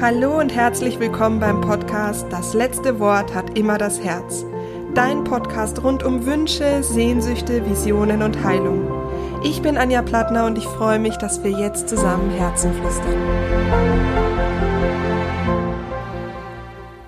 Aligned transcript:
Hallo 0.00 0.38
und 0.40 0.54
herzlich 0.54 0.98
willkommen 0.98 1.40
beim 1.40 1.60
Podcast 1.60 2.24
Das 2.30 2.54
letzte 2.54 2.98
Wort 3.00 3.34
hat 3.34 3.58
immer 3.58 3.76
das 3.76 4.02
Herz. 4.02 4.46
Dein 4.94 5.24
Podcast 5.24 5.84
rund 5.84 6.02
um 6.02 6.24
Wünsche, 6.24 6.82
Sehnsüchte, 6.82 7.68
Visionen 7.68 8.22
und 8.22 8.42
Heilung. 8.42 8.90
Ich 9.44 9.60
bin 9.60 9.76
Anja 9.76 10.00
Plattner 10.00 10.46
und 10.46 10.56
ich 10.56 10.64
freue 10.64 10.98
mich, 10.98 11.18
dass 11.18 11.44
wir 11.44 11.50
jetzt 11.50 11.90
zusammen 11.90 12.30
Herzen 12.30 12.72
flüstern. 12.72 13.14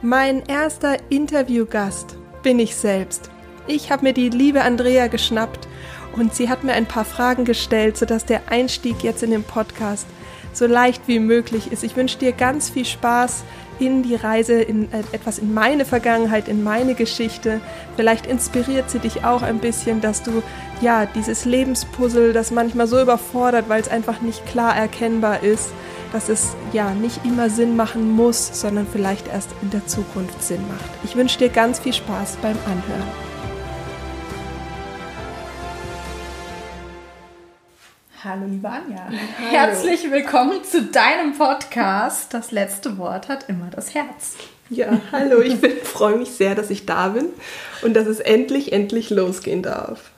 Mein 0.02 0.44
erster 0.44 0.96
Interviewgast 1.08 2.18
bin 2.42 2.58
ich 2.58 2.76
selbst. 2.76 3.30
Ich 3.66 3.90
habe 3.90 4.02
mir 4.02 4.12
die 4.12 4.28
liebe 4.28 4.60
Andrea 4.60 5.06
geschnappt 5.06 5.66
und 6.14 6.34
sie 6.34 6.50
hat 6.50 6.62
mir 6.62 6.74
ein 6.74 6.84
paar 6.84 7.06
Fragen 7.06 7.46
gestellt, 7.46 7.96
sodass 7.96 8.26
der 8.26 8.42
Einstieg 8.50 9.02
jetzt 9.02 9.22
in 9.22 9.30
den 9.30 9.44
Podcast 9.44 10.06
so 10.52 10.66
leicht 10.66 11.08
wie 11.08 11.18
möglich 11.18 11.72
ist. 11.72 11.82
Ich 11.84 11.96
wünsche 11.96 12.18
dir 12.18 12.32
ganz 12.32 12.70
viel 12.70 12.84
Spaß 12.84 13.44
in 13.78 14.02
die 14.02 14.14
Reise, 14.14 14.60
in 14.60 14.92
äh, 14.92 15.02
etwas 15.12 15.38
in 15.38 15.54
meine 15.54 15.84
Vergangenheit, 15.84 16.48
in 16.48 16.62
meine 16.62 16.94
Geschichte. 16.94 17.60
Vielleicht 17.96 18.26
inspiriert 18.26 18.90
sie 18.90 18.98
dich 18.98 19.24
auch 19.24 19.42
ein 19.42 19.58
bisschen, 19.58 20.00
dass 20.00 20.22
du 20.22 20.42
ja 20.80 21.06
dieses 21.06 21.44
Lebenspuzzle, 21.44 22.32
das 22.32 22.50
manchmal 22.50 22.86
so 22.86 23.00
überfordert, 23.00 23.68
weil 23.68 23.80
es 23.80 23.88
einfach 23.88 24.20
nicht 24.20 24.46
klar 24.46 24.76
erkennbar 24.76 25.42
ist, 25.42 25.70
dass 26.12 26.28
es 26.28 26.54
ja 26.72 26.90
nicht 26.90 27.24
immer 27.24 27.48
Sinn 27.48 27.76
machen 27.76 28.10
muss, 28.10 28.60
sondern 28.60 28.86
vielleicht 28.86 29.28
erst 29.28 29.50
in 29.62 29.70
der 29.70 29.86
Zukunft 29.86 30.42
Sinn 30.42 30.60
macht. 30.68 30.90
Ich 31.04 31.16
wünsche 31.16 31.38
dir 31.38 31.48
ganz 31.48 31.80
viel 31.80 31.94
Spaß 31.94 32.36
beim 32.42 32.56
Anhören. 32.66 33.31
Hallo, 38.32 38.46
liebe 38.48 38.66
Anja. 38.66 39.08
Hallo. 39.08 39.50
Herzlich 39.50 40.10
willkommen 40.10 40.64
zu 40.64 40.84
deinem 40.84 41.34
Podcast. 41.34 42.32
Das 42.32 42.50
letzte 42.50 42.96
Wort 42.96 43.28
hat 43.28 43.50
immer 43.50 43.68
das 43.70 43.92
Herz. 43.94 44.36
Ja, 44.70 45.02
hallo, 45.12 45.42
ich 45.42 45.56
freue 45.82 46.16
mich 46.16 46.30
sehr, 46.30 46.54
dass 46.54 46.70
ich 46.70 46.86
da 46.86 47.08
bin 47.08 47.26
und 47.82 47.92
dass 47.92 48.06
es 48.06 48.20
endlich, 48.20 48.72
endlich 48.72 49.10
losgehen 49.10 49.62
darf. 49.62 50.12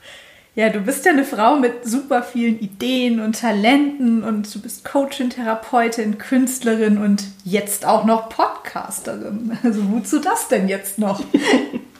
Ja, 0.55 0.69
du 0.69 0.79
bist 0.79 1.03
ja 1.03 1.11
eine 1.11 1.25
Frau 1.25 1.57
mit 1.57 1.83
super 1.83 2.23
vielen 2.23 2.57
Ideen 2.57 3.19
und 3.19 3.41
Talenten 3.41 4.23
und 4.23 4.55
du 4.55 4.61
bist 4.61 4.85
Coachin, 4.85 5.29
Therapeutin, 5.29 6.17
Künstlerin 6.17 6.97
und 6.97 7.21
jetzt 7.43 7.85
auch 7.85 8.05
noch 8.05 8.29
Podcasterin. 8.29 9.57
Also 9.61 9.91
wozu 9.91 10.19
das 10.19 10.47
denn 10.47 10.69
jetzt 10.69 10.99
noch? 10.99 11.21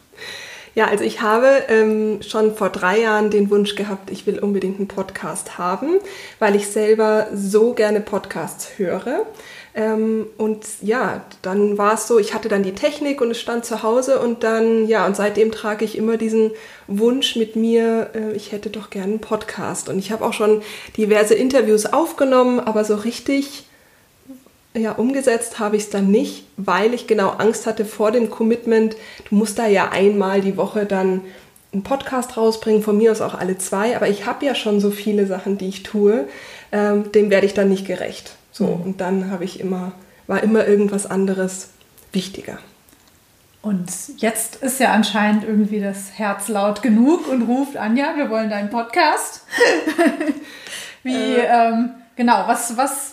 Ja, 0.76 0.88
also 0.88 1.06
ich 1.06 1.22
habe 1.22 1.64
ähm, 1.70 2.22
schon 2.22 2.54
vor 2.54 2.70
drei 2.70 3.00
Jahren 3.00 3.30
den 3.30 3.50
Wunsch 3.50 3.76
gehabt, 3.76 4.12
ich 4.12 4.28
will 4.28 4.40
unbedingt 4.40 4.78
einen 4.78 4.90
Podcast 4.90 5.58
haben, 5.58 6.00
weil 6.40 6.54
ich 6.54 6.68
selber 6.68 7.28
so 7.34 7.74
gerne 7.74 8.02
Podcasts 8.02 8.78
höre. 8.78 9.26
Ähm, 9.74 10.28
und 10.38 10.66
ja, 10.82 11.26
dann 11.42 11.78
war 11.78 11.94
es 11.94 12.08
so, 12.08 12.20
ich 12.20 12.34
hatte 12.34 12.50
dann 12.50 12.64
die 12.64 12.76
Technik 12.76 13.22
und 13.22 13.32
es 13.32 13.40
stand 13.40 13.64
zu 13.64 13.84
Hause 13.84 14.20
und 14.20 14.44
dann, 14.44 14.86
ja, 14.86 15.06
und 15.06 15.16
seitdem 15.16 15.54
trage 15.54 15.86
ich 15.86 15.98
immer 15.98 16.18
diesen 16.18 16.52
Wunsch 16.88 17.38
mit 17.38 17.56
mir, 17.56 18.10
äh, 18.14 18.34
ich 18.34 18.52
hätte 18.52 18.70
doch 18.70 18.90
gerne 18.90 19.14
einen 19.14 19.22
Podcast. 19.22 19.88
Und 19.88 19.98
ich 19.98 20.12
habe 20.12 20.26
auch 20.26 20.34
schon 20.34 20.62
diverse 20.98 21.36
Interviews 21.36 21.86
aufgenommen, 21.86 22.60
aber 22.60 22.84
so 22.84 22.96
richtig 22.96 23.66
ja, 24.76 24.92
umgesetzt 24.92 25.60
habe 25.60 25.78
ich 25.78 25.84
es 25.84 25.90
dann 25.90 26.12
nicht, 26.12 26.46
weil 26.58 26.94
ich 26.94 27.08
genau 27.08 27.30
Angst 27.30 27.66
hatte 27.66 27.86
vor 27.86 28.12
dem 28.12 28.30
Commitment. 28.30 28.96
Du 29.30 29.36
musst 29.36 29.58
da 29.58 29.68
ja 29.68 29.90
einmal 29.90 30.42
die 30.42 30.58
Woche 30.58 30.86
dann 30.86 31.22
einen 31.72 31.84
Podcast 31.84 32.38
rausbringen, 32.38 32.82
von 32.82 32.98
mir 32.98 33.12
aus 33.12 33.22
auch 33.22 33.36
alle 33.36 33.58
zwei, 33.58 33.96
aber 33.96 34.08
ich 34.08 34.26
habe 34.26 34.46
ja 34.46 34.56
schon 34.56 34.80
so 34.80 34.92
viele 34.92 35.28
Sachen, 35.28 35.58
die 35.58 35.68
ich 35.68 35.84
tue, 35.84 36.28
ähm, 36.72 37.12
dem 37.12 37.30
werde 37.30 37.46
ich 37.46 37.54
dann 37.54 37.70
nicht 37.70 37.86
gerecht. 37.86 38.36
So, 38.52 38.68
mhm. 38.68 38.82
und 38.82 39.02
dann 39.02 39.32
habe 39.32 39.44
ich 39.44 39.60
immer, 39.60 39.94
war 40.28 40.42
immer 40.44 40.68
irgendwas 40.68 41.06
anderes 41.06 41.70
wichtiger. 42.12 42.58
Und 43.62 43.92
jetzt 44.18 44.58
ist 44.58 44.80
ja 44.80 44.94
anscheinend 44.94 45.44
irgendwie 45.44 45.80
das 45.80 46.12
Herz 46.14 46.50
laut 46.50 46.84
genug 46.84 47.28
und 47.28 47.44
ruft 47.44 47.78
Anja, 47.78 48.16
wir 48.16 48.30
wollen 48.30 48.50
deinen 48.50 48.70
Podcast. 48.70 49.42
Wie, 51.04 51.14
äh, 51.14 51.48
ähm, 51.48 51.90
Genau, 52.16 52.48
was, 52.48 52.78
was 52.78 53.12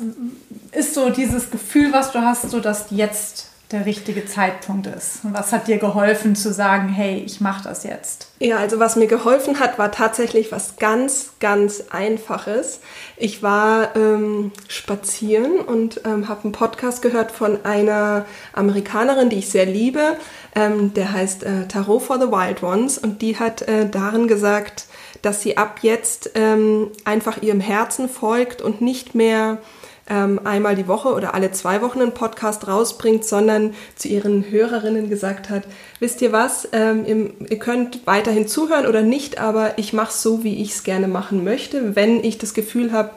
ist 0.71 0.95
so 0.95 1.11
dieses 1.11 1.51
Gefühl, 1.51 1.93
was 1.93 2.13
du 2.13 2.21
hast, 2.21 2.49
so 2.51 2.61
dass 2.61 2.87
jetzt 2.91 3.49
der 3.73 3.87
richtige 3.87 4.27
Zeitpunkt 4.27 4.87
ist? 4.87 5.25
Und 5.25 5.35
was 5.35 5.53
hat 5.53 5.67
dir 5.67 5.79
geholfen 5.79 6.37
zu 6.37 6.53
sagen, 6.53 6.89
hey, 6.89 7.23
ich 7.25 7.41
mache 7.41 7.65
das 7.65 7.83
jetzt? 7.83 8.29
Ja, 8.39 8.59
also 8.59 8.79
was 8.79 8.97
mir 8.97 9.09
geholfen 9.09 9.59
hat, 9.59 9.79
war 9.79 9.91
tatsächlich 9.91 10.53
was 10.53 10.77
ganz, 10.77 11.33
ganz 11.41 11.85
Einfaches. 11.91 12.81
Ich 13.17 13.43
war 13.43 13.97
ähm, 13.97 14.53
spazieren 14.69 15.61
und 15.61 16.03
ähm, 16.05 16.29
habe 16.29 16.45
einen 16.45 16.53
Podcast 16.53 17.03
gehört 17.03 17.33
von 17.33 17.65
einer 17.65 18.25
Amerikanerin, 18.53 19.31
die 19.31 19.39
ich 19.39 19.51
sehr 19.51 19.67
liebe. 19.67 20.17
Ähm, 20.55 20.95
der 20.95 21.13
heißt 21.13 21.43
äh, 21.43 21.67
Tarot 21.67 22.03
for 22.03 22.21
the 22.21 22.29
Wild 22.29 22.63
Ones 22.63 22.99
und 22.99 23.23
die 23.23 23.39
hat 23.39 23.63
äh, 23.63 23.89
darin 23.89 24.29
gesagt, 24.29 24.87
dass 25.23 25.41
sie 25.41 25.57
ab 25.57 25.79
jetzt 25.83 26.33
ähm, 26.35 26.91
einfach 27.05 27.43
ihrem 27.43 27.61
Herzen 27.61 28.09
folgt 28.09 28.61
und 28.61 28.81
nicht 28.81 29.15
mehr 29.15 29.59
ähm, 30.09 30.41
einmal 30.45 30.75
die 30.75 30.89
Woche 30.89 31.15
oder 31.15 31.35
alle 31.35 31.53
zwei 31.53 31.81
Wochen 31.81 32.01
einen 32.01 32.13
Podcast 32.13 32.67
rausbringt, 32.67 33.25
sondern 33.25 33.75
zu 33.95 34.09
ihren 34.09 34.51
Hörerinnen 34.51 35.09
gesagt 35.09 35.49
hat, 35.49 35.63
wisst 36.01 36.21
ihr 36.23 36.33
was, 36.33 36.69
ähm, 36.73 37.33
ihr, 37.49 37.59
könnt 37.59 38.07
weiterhin 38.07 38.49
zuhören 38.49 38.87
oder 38.87 39.03
nicht, 39.03 39.39
aber 39.39 39.79
ich 39.79 39.93
mache 39.93 40.13
so, 40.13 40.43
wie 40.43 40.61
ich 40.61 40.73
es 40.73 40.85
gerne 40.85 41.09
machen 41.09 41.45
möchte. 41.45 41.95
Wenn 41.95 42.23
ich 42.25 42.39
das 42.39 42.53
Gefühl 42.53 42.93
habe, 42.93 43.11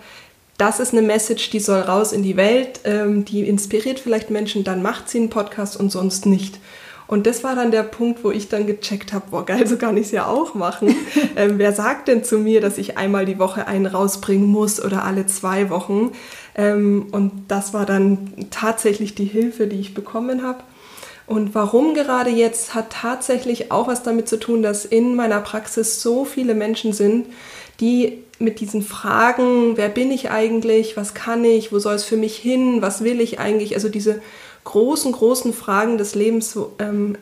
das 0.57 0.79
ist 0.79 0.93
eine 0.93 1.01
Message, 1.01 1.49
die 1.49 1.59
soll 1.59 1.81
raus 1.81 2.13
in 2.13 2.23
die 2.23 2.37
Welt, 2.37 2.81
ähm, 2.85 3.25
die 3.25 3.41
inspiriert 3.41 3.99
vielleicht 3.99 4.29
Menschen, 4.29 4.63
dann 4.63 4.81
macht 4.81 5.09
sie 5.09 5.17
einen 5.17 5.29
Podcast 5.29 5.77
und 5.77 5.91
sonst 5.91 6.25
nicht. 6.25 6.59
Und 7.07 7.27
das 7.27 7.43
war 7.43 7.55
dann 7.55 7.71
der 7.71 7.83
Punkt, 7.83 8.23
wo 8.23 8.31
ich 8.31 8.49
dann 8.49 8.65
gecheckt 8.65 9.13
habe, 9.13 9.25
boah, 9.29 9.45
geil, 9.45 9.67
so 9.67 9.77
kann 9.77 9.95
ich 9.97 10.07
es 10.07 10.11
ja 10.11 10.27
auch 10.27 10.55
machen. 10.55 10.95
ähm, 11.35 11.57
wer 11.57 11.71
sagt 11.71 12.07
denn 12.07 12.23
zu 12.23 12.39
mir, 12.39 12.61
dass 12.61 12.77
ich 12.77 12.97
einmal 12.97 13.25
die 13.25 13.37
Woche 13.37 13.67
einen 13.67 13.85
rausbringen 13.85 14.47
muss 14.47 14.83
oder 14.83 15.03
alle 15.03 15.27
zwei 15.27 15.69
Wochen? 15.69 16.13
Ähm, 16.55 17.07
und 17.11 17.31
das 17.47 17.73
war 17.73 17.85
dann 17.85 18.47
tatsächlich 18.49 19.13
die 19.13 19.25
Hilfe, 19.25 19.67
die 19.67 19.79
ich 19.79 19.93
bekommen 19.93 20.43
habe. 20.43 20.63
Und 21.27 21.55
warum 21.55 21.93
gerade 21.93 22.29
jetzt, 22.29 22.75
hat 22.75 22.91
tatsächlich 22.91 23.71
auch 23.71 23.87
was 23.87 24.03
damit 24.03 24.27
zu 24.27 24.37
tun, 24.37 24.61
dass 24.61 24.85
in 24.85 25.15
meiner 25.15 25.41
Praxis 25.41 26.01
so 26.01 26.23
viele 26.23 26.53
Menschen 26.53 26.93
sind, 26.93 27.27
die 27.79 28.23
mit 28.37 28.59
diesen 28.59 28.81
Fragen, 28.81 29.77
wer 29.77 29.89
bin 29.89 30.11
ich 30.11 30.29
eigentlich, 30.29 30.97
was 30.97 31.13
kann 31.13 31.43
ich, 31.43 31.71
wo 31.71 31.79
soll 31.79 31.95
es 31.95 32.03
für 32.03 32.17
mich 32.17 32.35
hin, 32.35 32.81
was 32.81 33.03
will 33.03 33.21
ich 33.21 33.39
eigentlich, 33.39 33.75
also 33.75 33.89
diese 33.89 34.21
großen, 34.65 35.11
großen 35.13 35.53
Fragen 35.53 35.97
des 35.97 36.15
Lebens 36.15 36.59
ähm, 36.79 37.17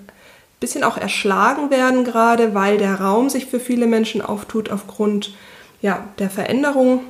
bisschen 0.59 0.83
auch 0.85 0.97
erschlagen 0.97 1.71
werden 1.71 2.05
gerade, 2.05 2.55
weil 2.55 2.77
der 2.77 3.01
Raum 3.01 3.29
sich 3.29 3.47
für 3.47 3.59
viele 3.59 3.85
Menschen 3.85 4.21
auftut 4.21 4.71
aufgrund 4.71 5.35
ja, 5.81 6.07
der 6.19 6.29
Veränderung. 6.29 7.01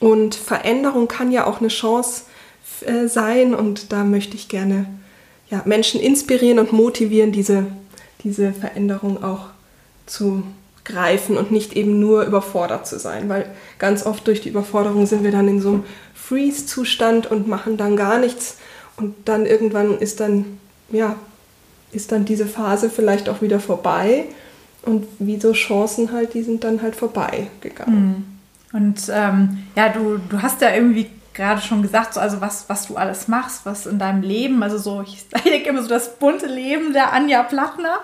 Und 0.00 0.34
Veränderung 0.34 1.06
kann 1.06 1.30
ja 1.30 1.46
auch 1.46 1.60
eine 1.60 1.68
Chance 1.68 2.24
äh, 2.80 3.06
sein. 3.06 3.54
Und 3.54 3.92
da 3.92 4.02
möchte 4.02 4.34
ich 4.34 4.48
gerne 4.48 4.86
ja, 5.50 5.62
Menschen 5.64 6.00
inspirieren 6.00 6.58
und 6.58 6.72
motivieren, 6.72 7.30
diese, 7.30 7.66
diese 8.24 8.52
Veränderung 8.52 9.22
auch 9.22 9.46
zu 10.06 10.42
greifen 10.84 11.36
und 11.36 11.52
nicht 11.52 11.74
eben 11.74 12.00
nur 12.00 12.24
überfordert 12.24 12.88
zu 12.88 12.98
sein, 12.98 13.28
weil 13.28 13.48
ganz 13.78 14.04
oft 14.04 14.26
durch 14.26 14.40
die 14.40 14.48
Überforderung 14.48 15.06
sind 15.06 15.22
wir 15.22 15.30
dann 15.30 15.48
in 15.48 15.60
so 15.60 15.68
einem 15.68 15.84
Freeze-Zustand 16.14 17.30
und 17.30 17.46
machen 17.46 17.76
dann 17.76 17.96
gar 17.96 18.18
nichts 18.18 18.58
und 18.96 19.14
dann 19.24 19.46
irgendwann 19.46 19.98
ist 19.98 20.20
dann, 20.20 20.58
ja, 20.90 21.16
ist 21.92 22.12
dann 22.12 22.24
diese 22.24 22.46
Phase 22.46 22.90
vielleicht 22.90 23.28
auch 23.28 23.42
wieder 23.42 23.60
vorbei. 23.60 24.24
Und 24.82 25.06
wie 25.18 25.40
so 25.40 25.52
Chancen 25.52 26.12
halt, 26.12 26.34
die 26.34 26.42
sind 26.42 26.62
dann 26.64 26.82
halt 26.82 26.94
vorbei 26.94 27.48
gegangen. 27.60 28.26
Mhm. 28.72 28.78
Und 28.78 29.02
ähm, 29.10 29.64
ja, 29.76 29.88
du, 29.88 30.18
du 30.28 30.42
hast 30.42 30.60
ja 30.60 30.74
irgendwie 30.74 31.08
gerade 31.32 31.60
schon 31.60 31.82
gesagt, 31.82 32.14
so, 32.14 32.20
also 32.20 32.40
was, 32.40 32.68
was 32.68 32.86
du 32.86 32.96
alles 32.96 33.28
machst, 33.28 33.64
was 33.64 33.86
in 33.86 33.98
deinem 33.98 34.22
Leben, 34.22 34.62
also 34.62 34.78
so, 34.78 35.02
ich, 35.02 35.26
denke 35.44 35.70
immer 35.70 35.82
so 35.82 35.88
das 35.88 36.16
bunte 36.16 36.46
Leben 36.46 36.92
der 36.92 37.12
Anja 37.12 37.42
Plattner. 37.42 37.98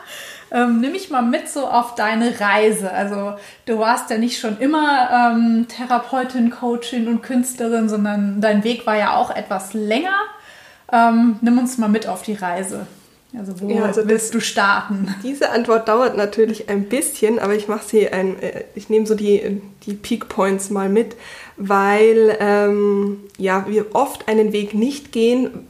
Ähm, 0.53 0.81
nimm 0.81 0.93
mich 0.93 1.11
mal 1.11 1.23
mit 1.23 1.49
so 1.49 1.67
auf 1.67 1.95
deine 1.95 2.41
Reise. 2.41 2.91
Also 2.91 3.35
du 3.67 3.79
warst 3.79 4.11
ja 4.11 4.19
nicht 4.19 4.41
schon 4.41 4.59
immer 4.59 5.33
ähm, 5.33 5.67
Therapeutin, 5.69 6.51
Coachin 6.51 7.07
und 7.07 7.23
Künstlerin, 7.23 7.89
sondern 7.89 8.41
dein 8.41 8.65
Weg 8.65 8.85
war 8.85 8.97
ja 8.97 9.15
auch 9.15 9.31
etwas 9.31 9.75
länger. 9.75 10.17
Ähm, 10.93 11.37
nimm 11.41 11.59
uns 11.59 11.79
mal 11.79 11.89
mit 11.89 12.07
auf 12.07 12.23
die 12.23 12.35
Reise. 12.35 12.87
Also 13.39 13.61
wo 13.61 13.69
ja, 13.69 13.85
also 13.85 14.09
willst 14.09 14.27
das, 14.27 14.31
du 14.33 14.41
starten? 14.41 15.15
Diese 15.23 15.51
Antwort 15.51 15.87
dauert 15.89 16.17
natürlich 16.17 16.69
ein 16.69 16.89
bisschen, 16.89 17.39
aber 17.39 17.55
ich 17.55 17.69
mache 17.69 17.87
sie 17.87 18.09
ein, 18.09 18.41
äh, 18.43 18.65
ich 18.75 18.89
nehme 18.89 19.07
so 19.07 19.15
die, 19.15 19.61
die 19.87 19.95
Peak 19.95 20.29
Points 20.29 20.71
mal 20.71 20.89
mit, 20.89 21.15
weil 21.57 22.37
ähm, 22.41 23.19
ja, 23.39 23.67
wir 23.69 23.95
oft 23.95 24.27
einen 24.29 24.53
Weg 24.53 24.75
nicht 24.75 25.13
gehen, 25.13 25.69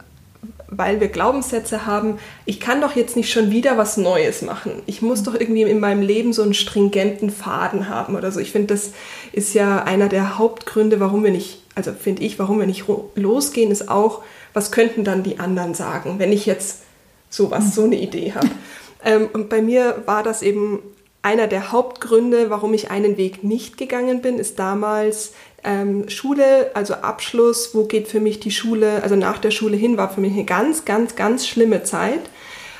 weil 0.69 1.01
wir 1.01 1.09
Glaubenssätze 1.09 1.85
haben, 1.85 2.17
ich 2.45 2.59
kann 2.59 2.81
doch 2.81 2.95
jetzt 2.95 3.15
nicht 3.15 3.31
schon 3.31 3.51
wieder 3.51 3.77
was 3.77 3.97
Neues 3.97 4.41
machen. 4.41 4.81
Ich 4.87 5.03
muss 5.03 5.21
doch 5.21 5.35
irgendwie 5.35 5.63
in 5.63 5.81
meinem 5.81 6.01
Leben 6.01 6.33
so 6.33 6.41
einen 6.41 6.53
stringenten 6.55 7.29
Faden 7.29 7.89
haben 7.89 8.15
oder 8.15 8.31
so. 8.31 8.39
Ich 8.39 8.51
finde, 8.51 8.73
das 8.73 8.91
ist 9.33 9.53
ja 9.53 9.83
einer 9.83 10.07
der 10.07 10.39
Hauptgründe, 10.39 10.99
warum 10.99 11.23
wir 11.23 11.31
nicht 11.31 11.61
also 11.75 11.93
finde 11.93 12.23
ich, 12.23 12.37
warum 12.39 12.59
wir 12.59 12.67
nicht 12.67 12.85
losgehen, 13.15 13.71
ist 13.71 13.89
auch, 13.89 14.21
was 14.53 14.71
könnten 14.71 15.03
dann 15.03 15.23
die 15.23 15.39
anderen 15.39 15.73
sagen, 15.73 16.15
wenn 16.17 16.31
ich 16.31 16.45
jetzt 16.45 16.81
sowas, 17.29 17.73
so 17.75 17.85
eine 17.85 17.95
Idee 17.95 18.33
habe. 18.33 18.49
ähm, 19.05 19.29
und 19.33 19.49
bei 19.49 19.61
mir 19.61 20.03
war 20.05 20.23
das 20.23 20.41
eben 20.41 20.79
einer 21.21 21.47
der 21.47 21.71
Hauptgründe, 21.71 22.49
warum 22.49 22.73
ich 22.73 22.89
einen 22.89 23.17
Weg 23.17 23.43
nicht 23.43 23.77
gegangen 23.77 24.21
bin, 24.21 24.39
ist 24.39 24.57
damals 24.57 25.33
ähm, 25.63 26.09
Schule, 26.09 26.71
also 26.73 26.95
Abschluss, 26.95 27.75
wo 27.75 27.85
geht 27.85 28.07
für 28.07 28.19
mich 28.19 28.39
die 28.39 28.51
Schule, 28.51 29.03
also 29.03 29.15
nach 29.15 29.37
der 29.37 29.51
Schule 29.51 29.77
hin, 29.77 29.97
war 29.97 30.09
für 30.09 30.21
mich 30.21 30.33
eine 30.33 30.45
ganz, 30.45 30.85
ganz, 30.85 31.15
ganz 31.15 31.47
schlimme 31.47 31.83
Zeit. 31.83 32.21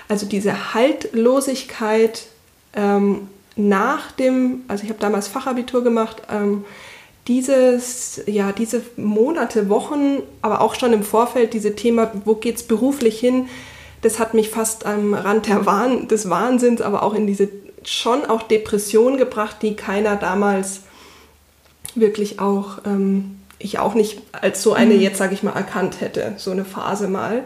Also 0.07 0.25
diese 0.25 0.73
Haltlosigkeit 0.73 2.23
ähm, 2.73 3.27
nach 3.55 4.11
dem, 4.11 4.63
also 4.67 4.83
ich 4.83 4.89
habe 4.89 4.99
damals 4.99 5.27
Fachabitur 5.27 5.83
gemacht, 5.83 6.23
ähm, 6.31 6.65
dieses, 7.27 8.21
ja, 8.25 8.51
diese 8.51 8.81
Monate, 8.97 9.69
Wochen, 9.69 10.23
aber 10.41 10.61
auch 10.61 10.75
schon 10.75 10.93
im 10.93 11.03
Vorfeld, 11.03 11.53
diese 11.53 11.75
Thema, 11.75 12.11
wo 12.25 12.35
geht 12.35 12.55
es 12.55 12.63
beruflich 12.63 13.19
hin, 13.19 13.47
das 14.01 14.17
hat 14.17 14.33
mich 14.33 14.49
fast 14.49 14.85
am 14.85 15.13
Rand 15.13 15.47
der 15.47 15.65
Wahn, 15.65 16.07
des 16.07 16.29
Wahnsinns, 16.29 16.81
aber 16.81 17.03
auch 17.03 17.13
in 17.13 17.27
diese 17.27 17.49
schon 17.83 18.25
auch 18.25 18.43
Depression 18.43 19.17
gebracht, 19.17 19.57
die 19.61 19.75
keiner 19.75 20.15
damals 20.15 20.81
wirklich 21.95 22.39
auch, 22.39 22.79
ähm, 22.85 23.37
ich 23.59 23.79
auch 23.79 23.93
nicht 23.93 24.21
als 24.31 24.63
so 24.63 24.73
eine 24.73 24.95
mhm. 24.95 25.01
jetzt, 25.01 25.17
sage 25.17 25.33
ich 25.33 25.43
mal, 25.43 25.51
erkannt 25.51 26.01
hätte, 26.01 26.33
so 26.37 26.51
eine 26.51 26.65
Phase 26.65 27.07
mal. 27.07 27.43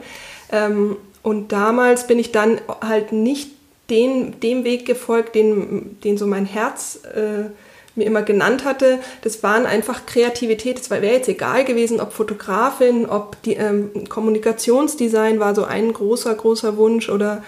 Ähm, 0.52 0.96
und 1.24 1.52
damals 1.52 2.08
bin 2.08 2.20
ich 2.20 2.32
dann 2.32 2.62
halt 2.82 3.12
nicht 3.12 3.52
den, 3.90 4.40
dem 4.40 4.64
Weg 4.64 4.86
gefolgt, 4.86 5.36
den, 5.36 6.00
den 6.04 6.18
so 6.18 6.28
mein 6.28 6.46
Herz 6.46 7.00
äh, 7.04 7.50
mir 7.96 8.06
immer 8.06 8.22
genannt 8.22 8.66
hatte. 8.66 9.00
Das 9.22 9.44
waren 9.44 9.66
einfach 9.66 10.06
Kreativität. 10.06 10.80
Es 10.80 10.90
wäre 10.90 11.06
jetzt 11.06 11.30
egal 11.30 11.66
gewesen, 11.66 12.00
ob 12.00 12.14
Fotografin, 12.14 13.06
ob 13.06 13.42
die 13.44 13.54
ähm, 13.54 14.08
Kommunikationsdesign 14.10 15.40
war 15.40 15.56
so 15.56 15.64
ein 15.66 15.92
großer, 15.94 16.34
großer 16.36 16.78
Wunsch 16.78 17.10
oder 17.10 17.44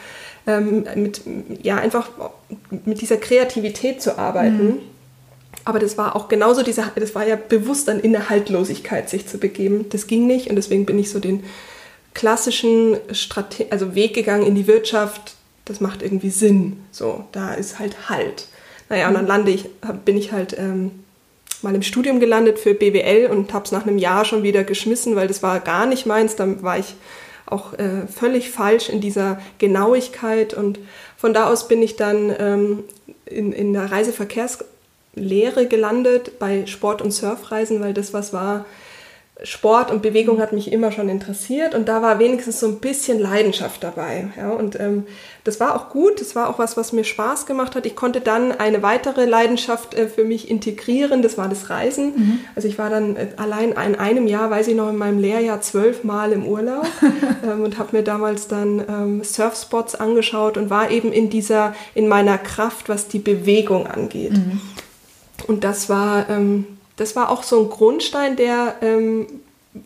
ähm, 0.46 0.86
mit, 0.96 1.22
ja, 1.62 1.76
einfach 1.76 2.10
mit 2.86 3.02
dieser 3.02 3.18
Kreativität 3.18 4.02
zu 4.02 4.18
arbeiten. 4.18 4.66
Mhm. 4.66 4.80
Aber 5.66 5.80
das 5.80 5.98
war 5.98 6.16
auch 6.16 6.30
genauso 6.30 6.64
diese, 6.64 6.92
das 6.96 7.14
war 7.14 7.28
ja 7.28 7.36
bewusst 7.36 7.90
dann 7.90 8.00
in 8.00 8.14
der 8.14 8.30
Haltlosigkeit 8.30 9.10
sich 9.10 9.28
zu 9.28 9.38
begeben. 9.38 9.88
Das 9.90 10.08
ging 10.08 10.26
nicht 10.26 10.50
und 10.50 10.56
deswegen 10.56 10.86
bin 10.86 10.98
ich 10.98 11.10
so 11.10 11.20
den 11.20 11.44
klassischen 12.14 12.98
Strate 13.12 13.68
also 13.70 13.94
Weg 13.94 14.14
gegangen 14.14 14.46
in 14.46 14.56
die 14.56 14.68
Wirtschaft. 14.68 15.36
Das 15.66 15.82
macht 15.82 16.02
irgendwie 16.02 16.30
Sinn. 16.30 16.84
So, 16.92 17.26
da 17.34 17.54
ist 17.54 17.80
halt 17.80 18.10
Halt. 18.10 18.48
Naja, 18.89 19.07
und 19.07 19.16
dann 19.16 19.28
lande 19.28 19.51
ich, 19.51 19.69
bin 20.06 20.18
ich 20.18 20.31
halt 20.31 20.57
ähm, 20.57 20.92
mal 21.62 21.75
im 21.75 21.81
Studium 21.81 22.19
gelandet 22.19 22.60
für 22.60 22.74
BWL 22.74 23.28
und 23.28 23.54
habe 23.54 23.66
es 23.66 23.72
nach 23.72 23.86
einem 23.86 23.98
Jahr 23.98 24.25
schon 24.25 24.44
wieder 24.44 24.63
geschmissen, 24.63 25.16
weil 25.16 25.28
das 25.28 25.44
war 25.44 25.60
gar 25.60 25.86
nicht 25.86 26.06
meins. 26.06 26.36
Dann 26.36 26.63
war 26.63 26.78
ich 26.78 26.95
auch 27.45 27.74
äh, 27.74 28.07
völlig 28.07 28.51
falsch 28.51 28.89
in 28.89 29.01
dieser 29.01 29.42
Genauigkeit. 29.57 30.54
Und 30.54 30.80
von 31.18 31.34
da 31.34 31.48
aus 31.50 31.68
bin 31.68 31.81
ich 31.81 31.95
dann 31.95 32.34
ähm, 32.38 32.84
in, 33.25 33.51
in 33.51 33.74
der 33.74 33.92
Reiseverkehrslehre 33.92 35.68
gelandet 35.68 36.39
bei 36.39 36.66
Sport- 36.66 37.01
und 37.01 37.12
Surfreisen, 37.12 37.81
weil 37.81 37.94
das 37.94 38.13
was 38.13 38.34
war, 38.34 38.66
Sport 39.44 39.92
und 39.92 40.01
Bewegung 40.01 40.39
hat 40.39 40.51
mich 40.51 40.72
immer 40.72 40.92
schon 40.92 41.10
interessiert 41.10 41.75
und 41.75 41.88
da 41.88 42.01
war 42.01 42.18
wenigstens 42.18 42.60
so 42.60 42.68
ein 42.68 42.80
bisschen 42.80 43.19
Leidenschaft 43.19 43.84
dabei. 43.84 44.30
Ja, 44.36 44.50
und 44.50 44.80
ähm, 44.80 45.06
das 45.44 45.60
war 45.60 45.75
auch 45.75 45.89
gut, 45.89 46.19
das 46.22 46.36
war 46.36 46.50
auch 46.50 46.57
was, 46.57 46.75
was 46.75 46.92
mir 46.92 47.04
Spaß 47.04 47.45
gemacht 47.45 47.75
hat. 47.75 47.86
Ich 47.86 47.95
konnte 47.95 48.19
dann 48.19 48.51
eine 48.51 48.81
weitere 48.81 49.25
Leidenschaft 49.25 49.94
äh, 49.94 50.07
für 50.07 50.24
mich 50.24 50.50
integrieren, 50.50 51.22
das 51.22 51.38
war 51.38 51.48
das 51.50 51.69
Reisen. 51.69 52.13
Mhm. 52.16 52.39
Also 52.56 52.68
ich 52.68 52.80
war 52.80 52.89
dann 52.89 53.16
äh, 53.16 53.28
allein 53.38 53.74
in 53.74 53.95
einem 53.95 54.25
Jahr, 54.25 54.50
weiß 54.50 54.69
ich 54.69 54.75
noch, 54.75 54.89
in 54.89 54.98
meinem 54.98 55.19
Lehrjahr 55.19 55.62
zwölfmal 55.62 56.31
im 56.31 56.48
Urlaub 56.48 56.88
ähm, 57.44 57.62
und 57.62 57.78
habe 57.78 57.95
mir 57.95 58.04
damals 58.04 58.48
dann 58.48 58.84
ähm, 58.89 59.24
Surfspots 59.24 59.94
angeschaut 59.94 60.57
und 60.57 60.72
war 60.72 60.89
eben 60.89 61.12
in 61.13 61.30
dieser, 61.30 61.75
in 61.94 62.07
meiner 62.07 62.39
Kraft, 62.39 62.89
was 62.89 63.07
die 63.07 63.19
Bewegung 63.19 63.86
angeht. 63.86 64.34
Mhm. 64.34 64.62
Und 65.45 65.63
das 65.63 65.89
war 65.89 66.28
ähm, 66.28 66.66
das 66.98 67.16
war 67.16 67.30
auch 67.32 67.44
so 67.44 67.62
ein 67.62 67.70
Grundstein, 67.70 68.36
der, 68.36 68.76
ähm, 68.82 69.28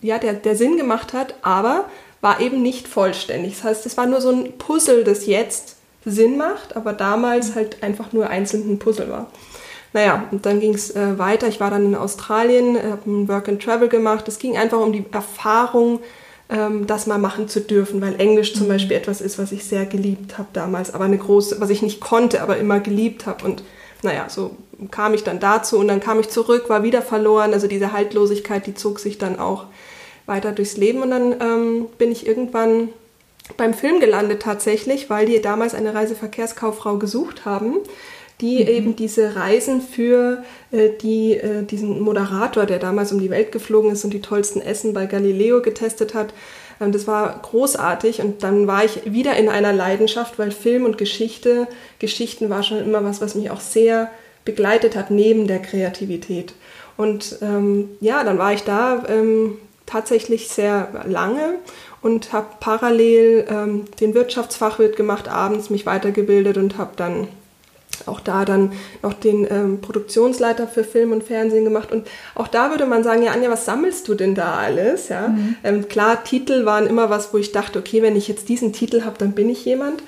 ja, 0.02 0.18
der, 0.18 0.34
der 0.34 0.56
Sinn 0.56 0.78
gemacht 0.78 1.14
hat, 1.14 1.36
aber 1.44 1.86
war 2.22 2.40
eben 2.40 2.62
nicht 2.62 2.88
vollständig. 2.88 3.56
Das 3.56 3.64
heißt, 3.64 3.86
es 3.86 3.98
war 3.98 4.06
nur 4.06 4.22
so 4.22 4.30
ein 4.30 4.58
Puzzle, 4.58 5.04
das 5.04 5.26
jetzt 5.26 5.76
Sinn 6.06 6.38
macht, 6.38 6.76
aber 6.76 6.94
damals 6.94 7.56
halt 7.56 7.84
einfach 7.84 8.14
nur 8.14 8.30
einzeln 8.30 8.70
ein 8.70 8.80
Puzzle 8.80 9.10
war. 9.10 9.28
Naja, 9.94 10.26
und 10.32 10.46
dann 10.46 10.60
ging 10.60 10.74
es 10.74 10.96
äh, 10.96 11.20
weiter. 11.20 11.48
Ich 11.48 11.60
war 11.60 11.70
dann 11.70 11.86
in 11.86 11.96
Australien, 11.96 12.78
habe 12.78 13.12
ein 13.12 13.28
Work 13.28 13.50
and 13.50 13.62
Travel 13.62 13.90
gemacht. 13.90 14.28
Es 14.28 14.40
ging 14.40 14.58
einfach 14.58 14.80
um 14.80 14.94
die 14.94 15.04
Erfahrung, 15.12 16.00
ähm, 16.50 16.88
das 16.88 17.08
mal 17.08 17.18
machen 17.18 17.50
zu 17.50 17.60
dürfen, 17.60 18.02
weil 18.02 18.20
Englisch 18.20 18.54
zum 18.54 18.68
mhm. 18.68 18.72
Beispiel 18.72 18.98
etwas 18.98 19.20
ist, 19.20 19.38
was 19.38 19.52
ich 19.52 19.66
sehr 19.66 19.86
geliebt 19.86 20.38
habe 20.38 20.48
damals, 20.54 20.94
aber 20.94 21.06
eine 21.06 21.18
große, 21.18 21.60
was 21.60 21.70
ich 21.70 21.82
nicht 21.82 22.00
konnte, 22.00 22.42
aber 22.42 22.58
immer 22.58 22.80
geliebt 22.80 23.26
habe. 23.26 23.44
Und 23.44 23.64
naja, 24.04 24.28
so 24.30 24.56
kam 24.90 25.14
ich 25.14 25.24
dann 25.24 25.40
dazu 25.40 25.78
und 25.78 25.88
dann 25.88 26.00
kam 26.00 26.20
ich 26.20 26.30
zurück, 26.30 26.70
war 26.70 26.84
wieder 26.84 27.02
verloren. 27.02 27.54
Also 27.54 27.68
diese 27.68 27.92
Haltlosigkeit, 27.92 28.66
die 28.66 28.74
zog 28.74 29.00
sich 29.00 29.18
dann 29.18 29.40
auch 29.40 29.66
weiter 30.26 30.52
durchs 30.52 30.78
Leben. 30.78 31.02
Und 31.02 31.12
dann 31.12 31.36
ähm, 31.40 31.86
bin 31.98 32.12
ich 32.12 32.26
irgendwann 32.26 32.90
beim 33.58 33.74
Film 33.74 34.00
gelandet 34.00 34.42
tatsächlich, 34.42 35.10
weil 35.10 35.26
die 35.26 35.42
damals 35.42 35.76
eine 35.76 35.94
Reiseverkehrskauffrau 35.94 36.98
gesucht 36.98 37.46
haben, 37.46 37.78
die 38.40 38.64
mhm. 38.64 38.70
eben 38.70 38.96
diese 38.96 39.36
Reisen 39.36 39.82
für 39.82 40.44
äh, 40.72 40.90
die, 41.02 41.34
äh, 41.34 41.64
diesen 41.64 42.00
Moderator, 42.00 42.66
der 42.66 42.80
damals 42.80 43.12
um 43.12 43.20
die 43.20 43.30
Welt 43.30 43.52
geflogen 43.52 43.92
ist 43.92 44.04
und 44.04 44.14
die 44.14 44.22
tollsten 44.22 44.62
Essen 44.62 44.94
bei 44.94 45.06
Galileo 45.06 45.62
getestet 45.62 46.14
hat, 46.14 46.34
das 46.90 47.06
war 47.06 47.40
großartig 47.42 48.22
und 48.22 48.42
dann 48.42 48.66
war 48.66 48.84
ich 48.84 49.02
wieder 49.06 49.36
in 49.36 49.50
einer 49.50 49.72
Leidenschaft, 49.72 50.40
weil 50.40 50.52
Film 50.52 50.86
und 50.86 50.98
Geschichte, 50.98 51.68
Geschichten 52.00 52.50
war 52.50 52.64
schon 52.64 52.80
immer 52.84 53.04
was, 53.04 53.22
was 53.22 53.36
mich 53.36 53.52
auch 53.52 53.60
sehr 53.60 54.10
begleitet 54.46 54.96
hat 54.96 55.12
neben 55.12 55.46
der 55.46 55.60
Kreativität. 55.60 56.54
Und 56.98 57.38
ähm, 57.42 57.90
ja, 58.00 58.24
dann 58.24 58.38
war 58.38 58.54
ich 58.54 58.64
da 58.64 59.04
ähm, 59.08 59.60
tatsächlich 59.86 60.50
sehr 60.50 61.06
lange 61.06 61.56
und 62.02 62.34
habe 62.34 62.48
parallel 62.60 63.46
ähm, 63.50 63.86
den 64.00 64.14
Wirtschaftsfachwirt 64.14 64.96
gemacht, 64.96 65.28
abends 65.28 65.70
mich 65.70 65.86
weitergebildet 65.86 66.58
und 66.58 66.78
habe 66.78 66.92
dann 66.96 67.28
auch 68.08 68.20
da 68.20 68.46
dann 68.46 68.72
noch 69.02 69.14
den 69.14 69.48
ähm, 69.50 69.82
Produktionsleiter 69.82 70.68
für 70.68 70.84
Film 70.84 71.12
und 71.12 71.24
Fernsehen 71.24 71.64
gemacht. 71.64 71.92
Und 71.92 72.08
auch 72.36 72.48
da 72.48 72.70
würde 72.70 72.86
man 72.86 73.04
sagen, 73.04 73.24
ja, 73.24 73.32
Anja, 73.32 73.50
was 73.50 73.66
sammelst 73.66 74.08
du 74.08 74.14
denn 74.14 74.36
da 74.36 74.56
alles? 74.56 75.10
Ja? 75.10 75.30
Mhm. 75.30 75.56
Ähm, 75.64 75.88
klar, 75.88 76.24
Titel 76.24 76.66
waren 76.66 76.88
immer 76.88 77.10
was, 77.10 77.34
wo 77.34 77.38
ich 77.38 77.52
dachte, 77.52 77.80
okay, 77.80 78.02
wenn 78.02 78.16
ich 78.16 78.28
jetzt 78.28 78.50
diesen 78.50 78.74
Titel 78.74 79.04
habe, 79.04 79.18
dann 79.18 79.34
bin 79.34 79.50
ich 79.50 79.66
jemand. 79.66 80.04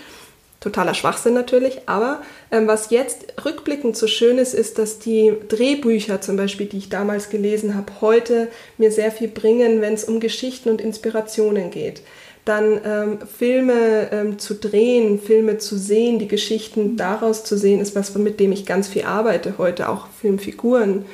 Totaler 0.64 0.94
Schwachsinn 0.94 1.34
natürlich, 1.34 1.90
aber 1.90 2.22
ähm, 2.50 2.68
was 2.68 2.90
jetzt 2.90 3.34
rückblickend 3.44 3.98
so 3.98 4.08
schön 4.08 4.38
ist, 4.38 4.54
ist, 4.54 4.80
dass 4.80 4.98
die 4.98 5.34
Drehbücher 5.50 6.22
zum 6.22 6.38
Beispiel, 6.38 6.68
die 6.68 6.78
ich 6.78 6.88
damals 6.88 7.30
gelesen 7.30 7.76
habe, 7.76 7.92
heute 8.00 8.48
mir 8.78 8.90
sehr 8.90 9.12
viel 9.12 9.28
bringen, 9.28 9.82
wenn 9.82 9.94
es 9.94 10.06
um 10.06 10.22
Geschichten 10.22 10.70
und 10.70 10.80
Inspirationen 10.80 11.70
geht. 11.70 12.02
Dann 12.46 12.82
ähm, 12.86 13.20
Filme 13.26 14.12
ähm, 14.12 14.40
zu 14.40 14.56
drehen, 14.56 15.20
Filme 15.20 15.60
zu 15.60 15.78
sehen, 15.78 16.20
die 16.20 16.28
Geschichten 16.28 16.98
daraus 16.98 17.46
zu 17.46 17.58
sehen, 17.58 17.80
ist 17.80 17.96
was, 17.96 18.14
mit 18.16 18.40
dem 18.40 18.52
ich 18.52 18.66
ganz 18.66 18.90
viel 18.90 19.04
arbeite 19.04 19.56
heute, 19.58 19.88
auch 19.88 20.08
Filmfiguren. 20.20 21.06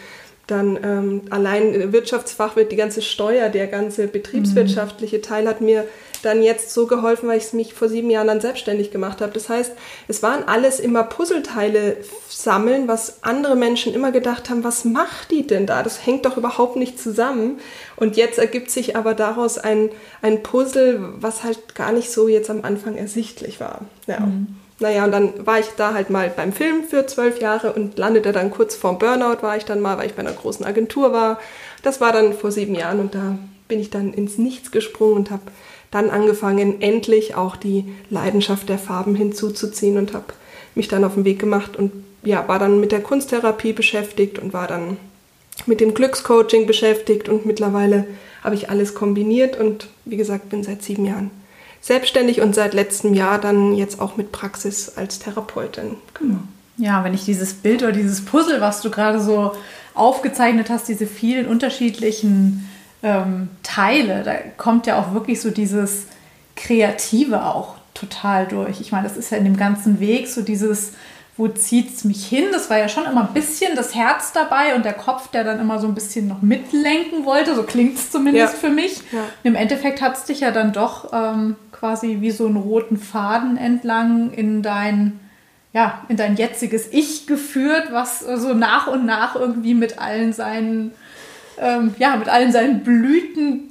Dann 0.48 0.79
ähm, 0.83 1.21
allein 1.29 1.93
Wirtschaftsfachwirt, 1.93 2.71
die 2.71 2.75
ganze 2.75 3.03
Steuer, 3.03 3.50
der 3.50 3.67
ganze 3.67 4.07
betriebswirtschaftliche 4.07 5.21
Teil 5.21 5.48
hat 5.48 5.62
mir 5.62 5.86
dann 6.21 6.41
jetzt 6.43 6.71
so 6.71 6.88
geholfen, 6.88 7.29
weil 7.29 7.38
ich 7.38 7.45
es 7.45 7.53
mich 7.53 7.73
vor 7.73 7.89
sieben 7.89 8.09
Jahren 8.09 8.27
dann 8.27 8.41
selbstständig 8.41 8.91
gemacht 8.91 9.21
habe. 9.21 9.31
Das 9.33 9.49
heißt, 9.49 9.73
es 10.07 10.23
waren 10.23 10.47
alles 10.47 10.79
immer 10.79 11.03
Puzzleteile 11.03 11.97
sammeln, 12.27 12.88
was 12.88 13.23
andere 13.23 13.55
Menschen 13.55 13.93
immer 13.93 14.11
gedacht 14.11 14.49
haben, 14.49 14.63
was 14.63 14.85
macht 14.85 15.31
die 15.31 15.45
denn 15.45 15.65
da? 15.65 15.83
Das 15.83 16.05
hängt 16.05 16.25
doch 16.25 16.38
überhaupt 16.38 16.75
nicht 16.75 16.99
zusammen. 16.99 17.59
Und 17.95 18.17
jetzt 18.17 18.39
ergibt 18.39 18.71
sich 18.71 18.95
aber 18.95 19.13
daraus 19.13 19.57
ein, 19.57 19.89
ein 20.21 20.43
Puzzle, 20.43 20.99
was 21.19 21.43
halt 21.43 21.75
gar 21.75 21.91
nicht 21.91 22.11
so 22.11 22.27
jetzt 22.27 22.49
am 22.49 22.63
Anfang 22.63 22.95
ersichtlich 22.95 23.59
war. 23.59 23.81
Ja. 24.07 24.21
Mhm. 24.21 24.55
Naja, 24.79 25.03
und 25.03 25.11
dann 25.11 25.45
war 25.45 25.59
ich 25.59 25.67
da 25.75 25.93
halt 25.93 26.09
mal 26.09 26.31
beim 26.33 26.53
Film 26.53 26.85
für 26.85 27.05
zwölf 27.05 27.41
Jahre 27.41 27.73
und 27.73 27.97
landete 27.97 28.31
dann 28.31 28.49
kurz 28.49 28.75
vorm 28.75 28.97
Burnout, 28.97 29.41
war 29.41 29.57
ich 29.57 29.65
dann 29.65 29.81
mal, 29.81 29.97
weil 29.97 30.07
ich 30.07 30.13
bei 30.13 30.21
einer 30.21 30.31
großen 30.31 30.65
Agentur 30.65 31.11
war. 31.11 31.39
Das 31.83 31.99
war 31.99 32.13
dann 32.13 32.33
vor 32.33 32.51
sieben 32.51 32.75
Jahren 32.75 32.99
und 33.01 33.13
da 33.13 33.38
bin 33.67 33.79
ich 33.79 33.89
dann 33.89 34.13
ins 34.13 34.38
Nichts 34.38 34.71
gesprungen 34.71 35.15
und 35.15 35.31
habe 35.31 35.43
dann 35.91 36.10
angefangen, 36.10 36.81
endlich 36.81 37.36
auch 37.36 37.55
die 37.55 37.86
Leidenschaft 38.10 38.69
der 38.69 38.77
Farben 38.77 39.15
hinzuzuziehen 39.15 39.98
und 39.98 40.13
habe 40.13 40.34
mich 40.75 40.88
dann 40.88 41.03
auf 41.03 41.15
den 41.15 41.25
Weg 41.25 41.39
gemacht 41.39 41.75
und 41.75 41.91
ja, 42.24 42.48
war 42.48 42.60
dann 42.60 42.79
mit 42.79 42.91
der 42.91 43.01
Kunsttherapie 43.01 43.74
beschäftigt 43.74 44.39
und 44.39 44.53
war 44.53 44.67
dann 44.67 44.98
mit 45.65 45.79
dem 45.81 45.93
Glückscoaching 45.93 46.67
beschäftigt 46.67 47.29
und 47.29 47.46
mittlerweile 47.46 48.05
habe 48.43 48.55
ich 48.55 48.69
alles 48.69 48.93
kombiniert 48.93 49.60
und 49.60 49.88
wie 50.05 50.17
gesagt, 50.17 50.50
bin 50.50 50.63
seit 50.63 50.84
sieben 50.84 51.05
Jahren 51.05 51.31
selbstständig 51.81 52.41
und 52.41 52.55
seit 52.55 52.74
letztem 52.74 53.13
Jahr 53.13 53.39
dann 53.39 53.74
jetzt 53.74 54.00
auch 54.00 54.17
mit 54.17 54.31
Praxis 54.31 54.93
als 54.96 55.19
Therapeutin. 55.19 55.96
Genau. 56.13 56.39
Ja, 56.77 57.03
wenn 57.03 57.13
ich 57.13 57.25
dieses 57.25 57.53
Bild 57.53 57.84
oder 57.84 57.91
dieses 57.91 58.24
Puzzle, 58.24 58.62
was 58.62 58.81
du 58.81 58.89
gerade 58.89 59.19
so 59.19 59.51
aufgezeichnet 59.93 60.69
hast, 60.69 60.88
diese 60.88 61.08
vielen 61.08 61.46
unterschiedlichen 61.46 62.69
ähm, 63.03 63.50
teile, 63.63 64.24
da 64.24 64.36
kommt 64.58 64.88
ja 64.88 65.00
auch 65.00 65.13
wirklich 65.13 65.41
so 65.41 65.51
dieses 65.51 66.08
Kreative 66.56 67.46
auch 67.46 67.75
total 67.94 68.48
durch. 68.48 68.82
Ich 68.82 68.91
meine, 68.91 69.08
das 69.08 69.18
ist 69.18 69.32
ja 69.32 69.38
in 69.38 69.46
dem 69.46 69.58
ganzen 69.58 70.00
Weg 70.00 70.27
so 70.27 70.41
dieses, 70.41 70.94
wo 71.38 71.48
zieht 71.48 71.96
es 71.96 72.03
mich 72.03 72.25
hin? 72.25 72.46
Das 72.51 72.70
war 72.70 72.77
ja 72.77 72.89
schon 72.89 73.06
immer 73.06 73.22
ein 73.22 73.34
bisschen 73.34 73.75
das 73.75 73.96
Herz 73.96 74.34
dabei 74.34 74.75
und 74.75 74.84
der 74.84 74.94
Kopf, 74.94 75.29
der 75.29 75.46
dann 75.46 75.60
immer 75.60 75.79
so 75.79 75.88
ein 75.88 75.96
bisschen 75.96 76.27
noch 76.27 76.41
mitlenken 76.41 77.24
wollte. 77.24 77.56
So 77.56 77.63
klingt 77.63 77.98
es 77.98 78.12
zumindest 78.12 78.53
ja. 78.56 78.60
für 78.60 78.70
mich. 78.70 79.01
Ja. 79.12 79.24
Im 79.44 79.56
Endeffekt 79.56 80.01
hat 80.01 80.18
es 80.18 80.25
dich 80.25 80.41
ja 80.41 80.51
dann 80.51 80.74
doch 80.74 81.13
ähm, 81.13 81.56
quasi 81.72 82.18
wie 82.20 82.32
so 82.32 82.46
einen 82.46 82.58
roten 82.58 82.98
Faden 82.98 83.56
entlang 83.56 84.32
in 84.32 84.62
dein, 84.62 85.20
ja, 85.72 86.03
in 86.10 86.18
dein 86.18 86.36
jetziges 86.36 86.91
Ich 86.91 87.25
geführt, 87.25 87.88
was 87.91 88.20
so 88.20 88.53
nach 88.53 88.88
und 88.88 89.06
nach 89.06 89.36
irgendwie 89.36 89.75
mit 89.75 89.98
allen 89.98 90.34
seinen, 90.34 90.91
ähm, 91.59 91.95
ja, 91.97 92.15
mit 92.15 92.29
allen 92.29 92.51
seinen 92.51 92.83
Blüten 92.83 93.69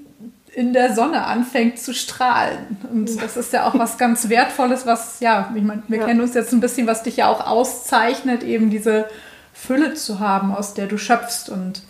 in 0.59 0.73
der 0.73 0.95
Sonne 0.95 1.25
anfängt 1.25 1.79
zu 1.79 1.95
strahlen. 1.95 2.79
Und 2.91 3.23
das 3.23 3.37
ist 3.37 3.53
ja 3.53 3.67
auch 3.67 3.79
was 3.79 3.97
ganz 3.97 4.29
Wertvolles, 4.29 4.87
was, 4.87 5.21
ja, 5.21 5.53
ich 5.55 5.63
meine, 5.63 5.83
wir 5.87 5.99
ja. 5.99 6.07
kennen 6.07 6.21
uns 6.21 6.35
jetzt 6.35 6.53
ein 6.53 6.61
bisschen, 6.61 6.87
was 6.87 7.03
dich 7.03 7.19
ja 7.19 7.29
auch 7.29 7.47
auszeichnet, 7.47 8.43
eben 8.43 8.69
diese 8.69 9.07
Fülle 9.53 9.95
zu 9.95 10.19
haben, 10.19 10.53
aus 10.53 10.75
der 10.75 10.87
du 10.87 10.99
schöpfst. 10.99 11.49
Und 11.49 11.83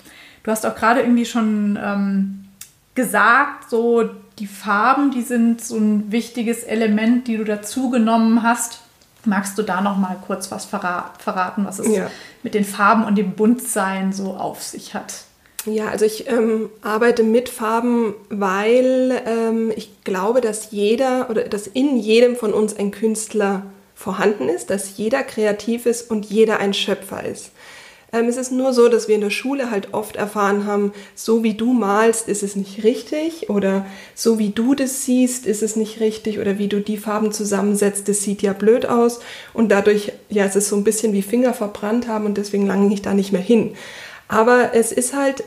du 0.42 0.50
hast 0.50 0.66
auch 0.66 0.74
gerade 0.74 1.00
irgendwie 1.00 1.24
schon 1.24 1.78
ähm, 1.82 2.48
gesagt, 2.94 3.70
so 3.70 4.10
die 4.38 4.46
Farben, 4.46 5.10
die 5.10 5.22
sind 5.22 5.64
so 5.64 5.76
ein 5.76 6.12
wichtiges 6.12 6.62
Element, 6.62 7.26
die 7.26 7.36
du 7.36 7.44
dazu 7.44 7.90
genommen 7.90 8.42
hast. 8.42 8.80
Magst 9.24 9.56
du 9.58 9.62
da 9.62 9.80
noch 9.80 9.96
mal 9.96 10.16
kurz 10.26 10.50
was 10.50 10.64
verraten, 10.64 11.64
was 11.64 11.78
es 11.78 11.88
ja. 11.88 12.10
mit 12.42 12.54
den 12.54 12.64
Farben 12.64 13.04
und 13.04 13.16
dem 13.16 13.32
Buntsein 13.32 14.12
so 14.12 14.34
auf 14.34 14.62
sich 14.62 14.94
hat? 14.94 15.24
Ja, 15.68 15.88
also 15.88 16.04
ich 16.04 16.28
ähm, 16.28 16.70
arbeite 16.82 17.22
mit 17.22 17.48
Farben, 17.48 18.14
weil 18.30 19.22
ähm, 19.26 19.72
ich 19.76 20.02
glaube, 20.02 20.40
dass 20.40 20.70
jeder 20.70 21.28
oder 21.30 21.42
dass 21.44 21.66
in 21.66 21.96
jedem 21.98 22.36
von 22.36 22.54
uns 22.54 22.76
ein 22.76 22.90
Künstler 22.90 23.66
vorhanden 23.94 24.48
ist, 24.48 24.70
dass 24.70 24.96
jeder 24.96 25.22
kreativ 25.22 25.84
ist 25.84 26.10
und 26.10 26.26
jeder 26.26 26.58
ein 26.60 26.72
Schöpfer 26.72 27.24
ist. 27.24 27.50
Ähm, 28.12 28.26
es 28.28 28.38
ist 28.38 28.50
nur 28.50 28.72
so, 28.72 28.88
dass 28.88 29.08
wir 29.08 29.16
in 29.16 29.20
der 29.20 29.30
Schule 29.30 29.70
halt 29.70 29.92
oft 29.92 30.16
erfahren 30.16 30.64
haben, 30.64 30.92
so 31.14 31.42
wie 31.42 31.52
du 31.52 31.74
malst, 31.74 32.28
ist 32.28 32.42
es 32.42 32.56
nicht 32.56 32.82
richtig 32.82 33.50
oder 33.50 33.84
so 34.14 34.38
wie 34.38 34.50
du 34.50 34.74
das 34.74 35.04
siehst, 35.04 35.44
ist 35.44 35.62
es 35.62 35.76
nicht 35.76 36.00
richtig 36.00 36.38
oder 36.38 36.58
wie 36.58 36.68
du 36.68 36.80
die 36.80 36.96
Farben 36.96 37.32
zusammensetzt, 37.32 38.08
das 38.08 38.22
sieht 38.22 38.40
ja 38.40 38.54
blöd 38.54 38.86
aus 38.86 39.20
und 39.52 39.70
dadurch, 39.70 40.12
ja, 40.30 40.46
es 40.46 40.56
ist 40.56 40.70
so 40.70 40.76
ein 40.76 40.84
bisschen 40.84 41.12
wie 41.12 41.22
Finger 41.22 41.52
verbrannt 41.52 42.08
haben 42.08 42.24
und 42.24 42.38
deswegen 42.38 42.66
lange 42.66 42.92
ich 42.94 43.02
da 43.02 43.12
nicht 43.12 43.32
mehr 43.32 43.42
hin. 43.42 43.74
Aber 44.28 44.74
es 44.74 44.92
ist 44.92 45.14
halt, 45.14 45.42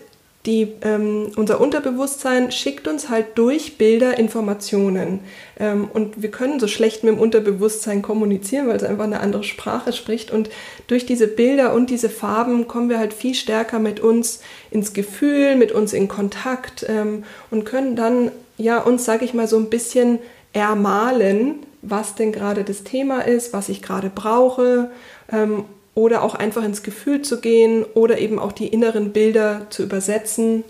die, 0.45 0.73
ähm, 0.81 1.31
unser 1.35 1.61
Unterbewusstsein 1.61 2.51
schickt 2.51 2.87
uns 2.87 3.09
halt 3.09 3.27
durch 3.35 3.77
Bilder 3.77 4.17
Informationen. 4.17 5.19
Ähm, 5.59 5.87
und 5.93 6.21
wir 6.21 6.31
können 6.31 6.59
so 6.59 6.67
schlecht 6.67 7.03
mit 7.03 7.13
dem 7.13 7.19
Unterbewusstsein 7.19 8.01
kommunizieren, 8.01 8.67
weil 8.67 8.75
es 8.75 8.83
einfach 8.83 9.03
eine 9.03 9.19
andere 9.19 9.43
Sprache 9.43 9.93
spricht. 9.93 10.31
Und 10.31 10.49
durch 10.87 11.05
diese 11.05 11.27
Bilder 11.27 11.73
und 11.73 11.91
diese 11.91 12.09
Farben 12.09 12.67
kommen 12.67 12.89
wir 12.89 12.97
halt 12.97 13.13
viel 13.13 13.35
stärker 13.35 13.77
mit 13.77 13.99
uns 13.99 14.41
ins 14.71 14.93
Gefühl, 14.93 15.55
mit 15.55 15.71
uns 15.71 15.93
in 15.93 16.07
Kontakt 16.07 16.85
ähm, 16.89 17.23
und 17.51 17.63
können 17.63 17.95
dann 17.95 18.31
ja 18.57 18.79
uns, 18.79 19.05
sage 19.05 19.25
ich 19.25 19.35
mal, 19.35 19.47
so 19.47 19.57
ein 19.57 19.69
bisschen 19.69 20.17
ermalen, 20.53 21.59
was 21.83 22.15
denn 22.15 22.31
gerade 22.31 22.63
das 22.63 22.83
Thema 22.83 23.21
ist, 23.21 23.53
was 23.53 23.69
ich 23.69 23.81
gerade 23.81 24.11
brauche 24.13 24.89
ähm, 25.31 25.65
oder 25.93 26.23
auch 26.23 26.35
einfach 26.35 26.63
ins 26.63 26.83
Gefühl 26.83 27.21
zu 27.21 27.41
gehen 27.41 27.85
oder 27.93 28.19
eben 28.19 28.39
auch 28.39 28.51
die 28.51 28.67
inneren 28.67 29.11
Bilder 29.11 29.67
zu 29.69 29.83
übersetzen. 29.83 30.63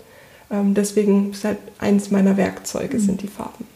Ähm, 0.50 0.74
deswegen 0.74 1.30
ist 1.30 1.44
halt 1.44 1.58
eins 1.78 2.10
meiner 2.10 2.36
Werkzeuge 2.36 2.96
mhm. 2.96 3.00
sind 3.00 3.22
die 3.22 3.28
Farben. 3.28 3.66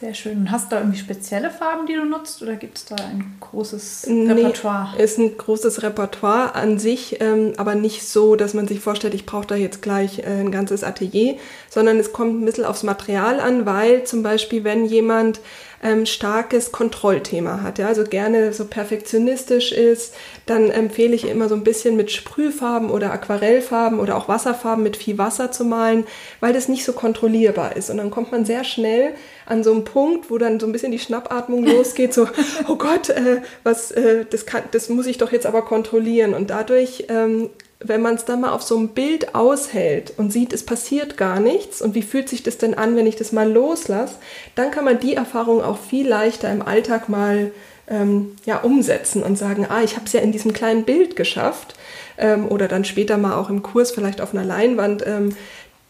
Sehr 0.00 0.14
schön. 0.14 0.38
Und 0.38 0.50
hast 0.52 0.70
du 0.70 0.76
da 0.76 0.80
irgendwie 0.82 0.98
spezielle 0.98 1.50
Farben, 1.50 1.86
die 1.86 1.94
du 1.94 2.04
nutzt 2.04 2.40
oder 2.40 2.54
gibt 2.54 2.78
es 2.78 2.84
da 2.84 2.94
ein 2.94 3.36
großes 3.40 4.06
Repertoire? 4.06 4.94
Nee, 4.96 5.02
ist 5.02 5.18
ein 5.18 5.36
großes 5.36 5.82
Repertoire 5.82 6.54
an 6.54 6.78
sich, 6.78 7.20
ähm, 7.20 7.54
aber 7.56 7.74
nicht 7.74 8.06
so, 8.06 8.36
dass 8.36 8.54
man 8.54 8.68
sich 8.68 8.78
vorstellt, 8.78 9.14
ich 9.14 9.26
brauche 9.26 9.48
da 9.48 9.56
jetzt 9.56 9.82
gleich 9.82 10.20
äh, 10.20 10.26
ein 10.26 10.52
ganzes 10.52 10.84
Atelier, 10.84 11.36
sondern 11.68 11.98
es 11.98 12.12
kommt 12.12 12.40
ein 12.40 12.44
bisschen 12.44 12.64
aufs 12.64 12.84
Material 12.84 13.40
an, 13.40 13.66
weil 13.66 14.04
zum 14.04 14.22
Beispiel, 14.22 14.62
wenn 14.62 14.84
jemand 14.84 15.40
ähm, 15.82 16.06
starkes 16.06 16.72
Kontrollthema 16.72 17.62
hat, 17.62 17.78
ja, 17.78 17.86
also 17.86 18.04
gerne 18.04 18.52
so 18.52 18.64
perfektionistisch 18.64 19.72
ist, 19.72 20.14
dann 20.46 20.70
empfehle 20.70 21.14
ich 21.14 21.28
immer 21.28 21.48
so 21.48 21.54
ein 21.54 21.64
bisschen 21.64 21.96
mit 21.96 22.10
Sprühfarben 22.10 22.90
oder 22.90 23.12
Aquarellfarben 23.12 24.00
oder 24.00 24.16
auch 24.16 24.28
Wasserfarben 24.28 24.82
mit 24.82 24.96
viel 24.96 25.18
Wasser 25.18 25.52
zu 25.52 25.64
malen, 25.64 26.04
weil 26.40 26.52
das 26.52 26.68
nicht 26.68 26.84
so 26.84 26.92
kontrollierbar 26.92 27.76
ist. 27.76 27.90
Und 27.90 27.98
dann 27.98 28.10
kommt 28.10 28.32
man 28.32 28.44
sehr 28.44 28.64
schnell 28.64 29.14
an 29.46 29.62
so 29.62 29.72
einen 29.72 29.84
Punkt, 29.84 30.30
wo 30.30 30.38
dann 30.38 30.58
so 30.58 30.66
ein 30.66 30.72
bisschen 30.72 30.92
die 30.92 30.98
Schnappatmung 30.98 31.64
losgeht, 31.66 32.12
so, 32.12 32.28
oh 32.68 32.76
Gott, 32.76 33.10
äh, 33.10 33.42
was, 33.62 33.92
äh, 33.92 34.24
das, 34.28 34.46
kann, 34.46 34.62
das 34.72 34.88
muss 34.88 35.06
ich 35.06 35.18
doch 35.18 35.32
jetzt 35.32 35.46
aber 35.46 35.62
kontrollieren. 35.62 36.34
Und 36.34 36.50
dadurch 36.50 37.04
ähm, 37.08 37.50
wenn 37.80 38.02
man 38.02 38.16
es 38.16 38.24
dann 38.24 38.40
mal 38.40 38.52
auf 38.52 38.62
so 38.62 38.76
einem 38.76 38.88
Bild 38.88 39.34
aushält 39.34 40.12
und 40.16 40.32
sieht, 40.32 40.52
es 40.52 40.64
passiert 40.64 41.16
gar 41.16 41.38
nichts 41.38 41.80
und 41.80 41.94
wie 41.94 42.02
fühlt 42.02 42.28
sich 42.28 42.42
das 42.42 42.58
denn 42.58 42.74
an, 42.74 42.96
wenn 42.96 43.06
ich 43.06 43.16
das 43.16 43.30
mal 43.30 43.50
loslasse, 43.50 44.16
dann 44.56 44.70
kann 44.70 44.84
man 44.84 44.98
die 44.98 45.14
Erfahrung 45.14 45.62
auch 45.62 45.78
viel 45.78 46.08
leichter 46.08 46.50
im 46.50 46.62
Alltag 46.62 47.08
mal 47.08 47.52
ähm, 47.88 48.32
ja, 48.44 48.58
umsetzen 48.58 49.22
und 49.22 49.38
sagen, 49.38 49.66
ah, 49.68 49.82
ich 49.82 49.94
habe 49.94 50.06
es 50.06 50.12
ja 50.12 50.20
in 50.20 50.32
diesem 50.32 50.52
kleinen 50.52 50.84
Bild 50.84 51.14
geschafft 51.14 51.76
ähm, 52.18 52.48
oder 52.48 52.66
dann 52.66 52.84
später 52.84 53.16
mal 53.16 53.36
auch 53.36 53.48
im 53.48 53.62
Kurs 53.62 53.92
vielleicht 53.92 54.20
auf 54.20 54.34
einer 54.34 54.44
Leinwand, 54.44 55.06
ähm, 55.06 55.36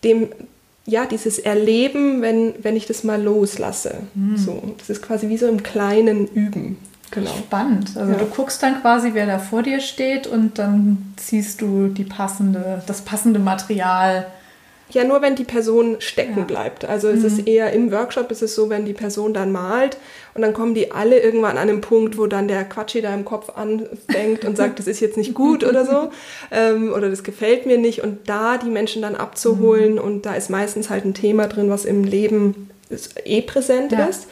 dem 0.05 0.29
ja, 0.85 1.05
dieses 1.05 1.39
Erleben, 1.39 2.23
wenn, 2.23 2.55
wenn 2.63 2.75
ich 2.75 2.87
das 2.87 3.05
mal 3.05 3.23
loslasse. 3.23 4.05
Mhm. 4.15 4.39
So, 4.39 4.75
das 4.79 4.89
ist 4.89 5.03
quasi 5.03 5.29
wie 5.29 5.37
so 5.37 5.47
im 5.47 5.63
kleinen 5.63 6.27
Üben. 6.29 6.79
Genau. 7.11 7.31
Spannend. 7.31 7.97
Also 7.97 8.13
ja. 8.13 8.19
du 8.19 8.27
guckst 8.27 8.63
dann 8.63 8.81
quasi, 8.81 9.11
wer 9.15 9.27
da 9.27 9.39
vor 9.39 9.63
dir 9.63 9.81
steht 9.81 10.27
und 10.27 10.59
dann 10.59 11.15
ziehst 11.17 11.61
du 11.61 11.89
die 11.89 12.05
passende, 12.05 12.83
das 12.87 13.01
passende 13.03 13.39
Material. 13.39 14.27
Ja, 14.91 15.05
nur 15.05 15.21
wenn 15.21 15.35
die 15.35 15.45
Person 15.45 15.97
stecken 15.99 16.39
ja. 16.39 16.45
bleibt. 16.45 16.85
Also 16.85 17.09
es 17.09 17.21
mhm. 17.21 17.27
ist 17.27 17.47
eher 17.47 17.73
im 17.73 17.93
Workshop 17.93 18.31
ist 18.31 18.43
es 18.43 18.55
so, 18.55 18.71
wenn 18.71 18.87
die 18.87 18.95
Person 18.95 19.35
dann 19.35 19.53
malt 19.53 19.99
und 20.35 20.41
dann 20.43 20.55
kommen 20.55 20.75
die 20.75 20.93
alle 20.93 21.19
irgendwann 21.19 21.59
an 21.59 21.69
einen 21.69 21.83
Punkt, 21.83 22.17
wo 22.17 22.27
dann 22.27 22.49
der 22.49 22.65
Quatschi 22.65 23.03
da 23.03 23.13
im 23.13 23.25
Kopf 23.25 23.51
anfängt 23.57 24.45
und 24.47 24.57
sagt, 24.57 24.79
das 24.79 24.87
ist 24.87 25.01
jetzt 25.01 25.19
nicht 25.19 25.35
gut 25.35 25.63
oder 25.63 25.85
so 25.85 26.11
ähm, 26.51 26.93
oder 26.93 27.11
das 27.11 27.23
gefällt 27.23 27.67
mir 27.67 27.77
nicht 27.77 28.03
und 28.03 28.29
da 28.29 28.57
die 28.57 28.71
Menschen 28.71 29.03
dann 29.03 29.15
abzuholen 29.15 29.95
mhm. 29.95 29.99
und 29.99 30.27
da 30.27 30.35
ist 30.35 30.49
meistens 30.49 30.89
halt 30.89 31.05
ein 31.05 31.15
Thema 31.15 31.49
drin, 31.49 31.69
was 31.69 31.85
im 31.85 32.05
Leben 32.05 32.71
eh 33.25 33.43
präsent 33.43 33.93
ja. 33.93 34.07
ist. 34.07 34.27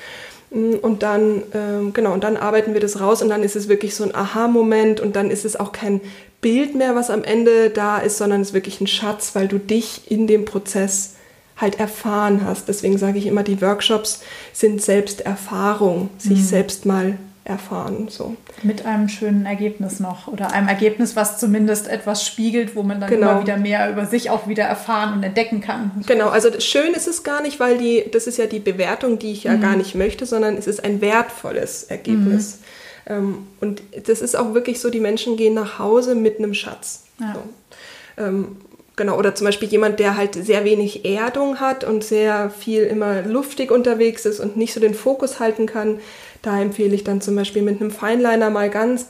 Mm, 0.50 0.75
und 0.83 1.03
dann, 1.03 1.43
ähm, 1.55 1.93
genau, 1.93 2.12
und 2.12 2.25
dann 2.25 2.37
arbeiten 2.37 2.73
wir 2.73 2.81
das 2.81 3.00
raus 3.00 3.23
und 3.23 3.29
dann 3.29 3.43
ist 3.43 3.57
es 3.57 3.69
wirklich 3.69 3.95
so 3.95 4.05
ein 4.05 4.15
Aha-Moment 4.15 5.00
und 5.00 5.17
dann 5.17 5.31
ist 5.31 5.45
es 5.45 5.59
auch 5.59 5.73
kein 5.73 6.00
Bild 6.41 6.75
mehr, 6.75 6.95
was 6.95 7.11
am 7.11 7.25
Ende 7.25 7.71
da 7.71 7.99
ist, 7.99 8.19
sondern 8.19 8.41
es 8.41 8.49
ist 8.49 8.55
wirklich 8.55 8.81
ein 8.81 8.87
Schatz, 8.87 9.35
weil 9.35 9.49
du 9.49 9.59
dich 9.59 10.11
in 10.11 10.26
dem 10.26 10.45
Prozess 10.45 11.15
halt 11.57 11.81
erfahren 11.81 12.43
hast. 12.45 12.69
Deswegen 12.69 12.99
sage 12.99 13.19
ich 13.19 13.26
immer, 13.26 13.43
die 13.43 13.61
Workshops 13.62 14.23
sind 14.53 14.83
Selbsterfahrung, 14.83 16.11
sich 16.19 16.38
mhm. 16.38 16.45
selbst 16.45 16.87
mal 16.87 17.19
erfahren. 17.47 18.09
So. 18.09 18.37
Mit 18.62 18.85
einem 18.85 19.09
schönen 19.09 19.47
Ergebnis 19.47 20.00
noch 20.00 20.26
oder 20.29 20.53
einem 20.53 20.69
Ergebnis, 20.69 21.17
was 21.17 21.38
zumindest 21.38 21.88
etwas 21.88 22.26
spiegelt, 22.26 22.75
wo 22.75 22.83
man 22.83 23.00
dann 23.00 23.09
genau. 23.09 23.31
immer 23.31 23.41
wieder 23.43 23.57
mehr 23.57 23.91
über 23.91 24.07
sich 24.07 24.31
auch 24.31 24.49
wieder 24.49 24.65
erfahren 24.65 25.15
und 25.15 25.23
entdecken 25.23 25.61
kann. 25.61 25.91
Genau, 26.07 26.29
also 26.29 26.49
schön 26.61 26.93
ist 26.95 27.07
es 27.07 27.23
gar 27.23 27.43
nicht, 27.43 27.61
weil 27.61 27.79
die, 27.79 28.05
das 28.11 28.26
ist 28.26 28.38
ja 28.38 28.47
die 28.47 28.59
Bewertung, 28.59 29.19
die 29.19 29.33
ich 29.33 29.45
ja 29.45 29.53
mhm. 29.53 29.61
gar 29.61 29.76
nicht 29.76 29.95
möchte, 29.95 30.26
sondern 30.26 30.57
es 30.57 30.67
ist 30.67 30.85
ein 30.85 31.00
wertvolles 31.00 31.85
Ergebnis. 31.85 32.59
Mhm. 33.07 33.12
Ähm, 33.12 33.38
und 33.61 33.83
das 34.07 34.21
ist 34.21 34.37
auch 34.37 34.55
wirklich 34.55 34.81
so, 34.81 34.91
die 34.91 35.00
Menschen 35.00 35.37
gehen 35.37 35.55
nach 35.55 35.79
Hause 35.79 36.15
mit 36.15 36.38
einem 36.38 36.55
Schatz. 36.55 37.05
Ja. 37.21 37.35
So. 37.35 38.23
Ähm, 38.23 38.57
Genau, 38.97 39.19
oder 39.19 39.35
zum 39.35 39.45
Beispiel 39.45 39.69
jemand, 39.69 40.00
der 40.00 40.17
halt 40.17 40.35
sehr 40.35 40.65
wenig 40.65 41.05
Erdung 41.05 41.61
hat 41.61 41.85
und 41.85 42.03
sehr 42.03 42.49
viel 42.49 42.83
immer 42.83 43.21
luftig 43.23 43.71
unterwegs 43.71 44.25
ist 44.25 44.41
und 44.41 44.57
nicht 44.57 44.73
so 44.73 44.81
den 44.81 44.95
Fokus 44.95 45.38
halten 45.38 45.67
kann, 45.67 46.00
da 46.47 46.61
empfehle 46.61 46.95
ich 46.95 47.03
dann 47.03 47.21
zum 47.21 47.35
Beispiel 47.35 47.62
mit 47.62 47.81
einem 47.81 47.91
Feinliner 47.91 48.50
mal 48.50 48.71
ganz 48.71 49.07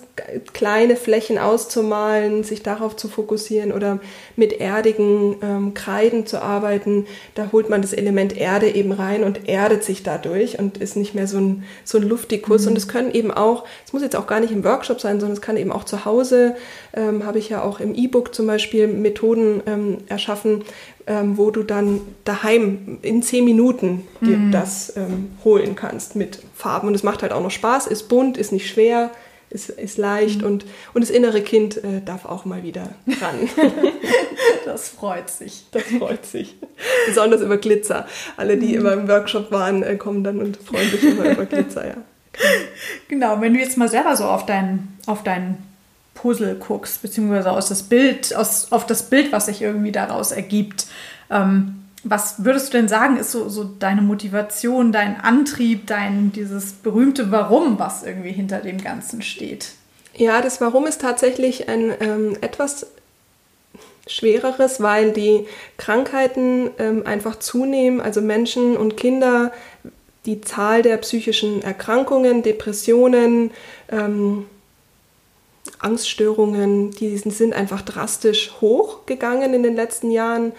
kleine 0.54 0.96
Flächen 0.96 1.36
auszumalen, 1.36 2.44
sich 2.44 2.62
darauf 2.62 2.96
zu 2.96 3.08
fokussieren 3.08 3.72
oder 3.72 3.98
mit 4.36 4.58
erdigen 4.58 5.36
ähm, 5.42 5.74
Kreiden 5.74 6.24
zu 6.24 6.40
arbeiten. 6.40 7.04
Da 7.34 7.50
holt 7.52 7.68
man 7.68 7.82
das 7.82 7.92
Element 7.92 8.34
Erde 8.38 8.74
eben 8.74 8.90
rein 8.90 9.22
und 9.22 9.50
erdet 9.50 9.84
sich 9.84 10.02
dadurch 10.02 10.58
und 10.58 10.78
ist 10.78 10.96
nicht 10.96 11.14
mehr 11.14 11.26
so 11.26 11.36
ein, 11.36 11.64
so 11.84 11.98
ein 11.98 12.08
Luftikus. 12.08 12.62
Mhm. 12.62 12.68
Und 12.68 12.78
es 12.78 12.88
können 12.88 13.10
eben 13.10 13.30
auch, 13.30 13.66
es 13.84 13.92
muss 13.92 14.00
jetzt 14.00 14.16
auch 14.16 14.26
gar 14.26 14.40
nicht 14.40 14.52
im 14.52 14.64
Workshop 14.64 15.02
sein, 15.02 15.20
sondern 15.20 15.36
es 15.36 15.42
kann 15.42 15.58
eben 15.58 15.72
auch 15.72 15.84
zu 15.84 16.06
Hause, 16.06 16.56
ähm, 16.94 17.26
habe 17.26 17.38
ich 17.38 17.50
ja 17.50 17.60
auch 17.60 17.80
im 17.80 17.94
E-Book 17.94 18.34
zum 18.34 18.46
Beispiel 18.46 18.86
Methoden 18.86 19.62
ähm, 19.66 19.98
erschaffen, 20.08 20.64
ähm, 21.06 21.36
wo 21.36 21.50
du 21.50 21.64
dann 21.64 22.00
daheim 22.24 22.96
in 23.02 23.22
zehn 23.22 23.44
Minuten 23.44 24.08
dir 24.22 24.38
mhm. 24.38 24.52
das 24.52 24.96
ähm, 24.96 25.32
holen 25.44 25.76
kannst 25.76 26.16
mit 26.16 26.40
Farben. 26.56 26.88
Und 26.88 26.94
es 26.94 27.02
macht 27.02 27.22
halt 27.22 27.32
auch 27.32 27.42
noch 27.42 27.50
Spaß, 27.50 27.86
ist 27.86 28.08
bunt, 28.08 28.38
ist 28.38 28.52
nicht 28.52 28.68
schwer, 28.68 29.10
ist, 29.50 29.68
ist 29.68 29.98
leicht 29.98 30.40
mhm. 30.40 30.46
und, 30.46 30.66
und 30.94 31.02
das 31.02 31.10
innere 31.10 31.42
Kind 31.42 31.76
äh, 31.78 32.00
darf 32.04 32.24
auch 32.24 32.44
mal 32.44 32.62
wieder 32.62 32.90
ran. 33.20 33.48
Das 34.66 34.88
freut 34.88 35.30
sich. 35.30 35.64
Das 35.70 35.84
freut 35.84 36.26
sich. 36.26 36.56
Besonders 37.06 37.40
über 37.40 37.56
Glitzer. 37.56 38.06
Alle, 38.36 38.56
die 38.56 38.74
immer 38.74 38.92
im 38.92 39.06
Workshop 39.06 39.52
waren, 39.52 39.84
äh, 39.84 39.96
kommen 39.96 40.24
dann 40.24 40.40
und 40.40 40.56
freuen 40.56 40.90
sich 40.90 41.04
immer 41.04 41.30
über 41.30 41.46
Glitzer, 41.46 41.86
ja. 41.86 41.94
Genau, 43.08 43.40
wenn 43.40 43.54
du 43.54 43.60
jetzt 43.60 43.78
mal 43.78 43.88
selber 43.88 44.16
so 44.16 44.24
auf 44.24 44.44
dein, 44.44 44.88
auf 45.06 45.22
dein 45.22 45.58
Puzzle 46.14 46.56
guckst, 46.56 47.00
beziehungsweise 47.00 47.52
aus 47.52 47.68
das 47.68 47.84
Bild, 47.84 48.34
aus, 48.34 48.72
auf 48.72 48.86
das 48.86 49.08
Bild, 49.08 49.30
was 49.30 49.46
sich 49.46 49.62
irgendwie 49.62 49.92
daraus 49.92 50.32
ergibt, 50.32 50.86
ähm, 51.30 51.85
was 52.08 52.44
würdest 52.44 52.68
du 52.68 52.78
denn 52.78 52.88
sagen, 52.88 53.16
ist 53.16 53.32
so, 53.32 53.48
so 53.48 53.64
deine 53.64 54.02
Motivation, 54.02 54.92
dein 54.92 55.20
Antrieb, 55.20 55.86
dein 55.86 56.32
dieses 56.32 56.72
berühmte 56.72 57.30
Warum, 57.30 57.78
was 57.78 58.04
irgendwie 58.04 58.32
hinter 58.32 58.60
dem 58.60 58.78
Ganzen 58.82 59.22
steht? 59.22 59.72
Ja, 60.14 60.40
das 60.40 60.60
Warum 60.60 60.86
ist 60.86 61.00
tatsächlich 61.00 61.68
ein 61.68 61.92
ähm, 62.00 62.36
etwas 62.40 62.86
schwereres, 64.06 64.80
weil 64.80 65.12
die 65.12 65.46
Krankheiten 65.78 66.70
ähm, 66.78 67.02
einfach 67.04 67.36
zunehmen. 67.36 68.00
Also 68.00 68.20
Menschen 68.20 68.76
und 68.76 68.96
Kinder, 68.96 69.52
die 70.26 70.40
Zahl 70.40 70.82
der 70.82 70.96
psychischen 70.98 71.62
Erkrankungen, 71.62 72.42
Depressionen, 72.42 73.50
ähm, 73.90 74.46
Angststörungen, 75.80 76.92
die 76.92 77.16
sind 77.16 77.52
einfach 77.52 77.82
drastisch 77.82 78.52
hochgegangen 78.60 79.52
in 79.52 79.62
den 79.62 79.74
letzten 79.74 80.10
Jahren. 80.10 80.52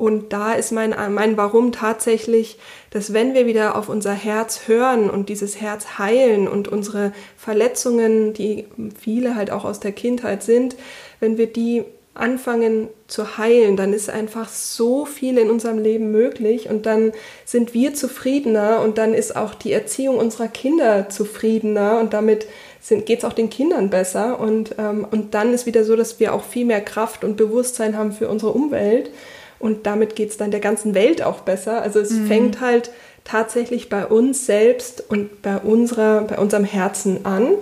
Und 0.00 0.32
da 0.32 0.54
ist 0.54 0.72
mein, 0.72 0.94
mein 1.12 1.36
Warum 1.36 1.72
tatsächlich, 1.72 2.56
dass 2.88 3.12
wenn 3.12 3.34
wir 3.34 3.44
wieder 3.44 3.76
auf 3.76 3.90
unser 3.90 4.14
Herz 4.14 4.62
hören 4.66 5.10
und 5.10 5.28
dieses 5.28 5.60
Herz 5.60 5.98
heilen 5.98 6.48
und 6.48 6.68
unsere 6.68 7.12
Verletzungen, 7.36 8.32
die 8.32 8.64
viele 8.98 9.34
halt 9.34 9.50
auch 9.50 9.66
aus 9.66 9.78
der 9.78 9.92
Kindheit 9.92 10.42
sind, 10.42 10.74
wenn 11.20 11.36
wir 11.36 11.48
die 11.48 11.84
anfangen 12.14 12.88
zu 13.08 13.36
heilen, 13.36 13.76
dann 13.76 13.92
ist 13.92 14.08
einfach 14.08 14.48
so 14.48 15.04
viel 15.04 15.36
in 15.36 15.50
unserem 15.50 15.78
Leben 15.78 16.10
möglich 16.10 16.70
und 16.70 16.86
dann 16.86 17.12
sind 17.44 17.74
wir 17.74 17.92
zufriedener 17.92 18.80
und 18.80 18.96
dann 18.96 19.12
ist 19.12 19.36
auch 19.36 19.54
die 19.54 19.72
Erziehung 19.72 20.16
unserer 20.16 20.48
Kinder 20.48 21.10
zufriedener 21.10 21.98
und 22.00 22.14
damit 22.14 22.46
geht 22.88 23.18
es 23.18 23.24
auch 23.26 23.34
den 23.34 23.50
Kindern 23.50 23.90
besser 23.90 24.40
und, 24.40 24.76
ähm, 24.78 25.06
und 25.10 25.34
dann 25.34 25.52
ist 25.52 25.66
wieder 25.66 25.84
so, 25.84 25.94
dass 25.94 26.18
wir 26.20 26.32
auch 26.32 26.42
viel 26.42 26.64
mehr 26.64 26.80
Kraft 26.80 27.22
und 27.22 27.36
Bewusstsein 27.36 27.98
haben 27.98 28.12
für 28.12 28.28
unsere 28.30 28.52
Umwelt 28.52 29.10
und 29.60 29.86
damit 29.86 30.16
geht 30.16 30.30
es 30.30 30.36
dann 30.38 30.50
der 30.50 30.60
ganzen 30.60 30.94
Welt 30.94 31.22
auch 31.22 31.40
besser. 31.40 31.82
Also 31.82 32.00
es 32.00 32.10
mhm. 32.10 32.26
fängt 32.26 32.60
halt 32.60 32.90
tatsächlich 33.22 33.88
bei 33.88 34.06
uns 34.06 34.46
selbst 34.46 35.04
und 35.08 35.42
bei, 35.42 35.58
unserer, 35.58 36.22
bei 36.22 36.38
unserem 36.38 36.64
Herzen 36.64 37.24
an 37.24 37.52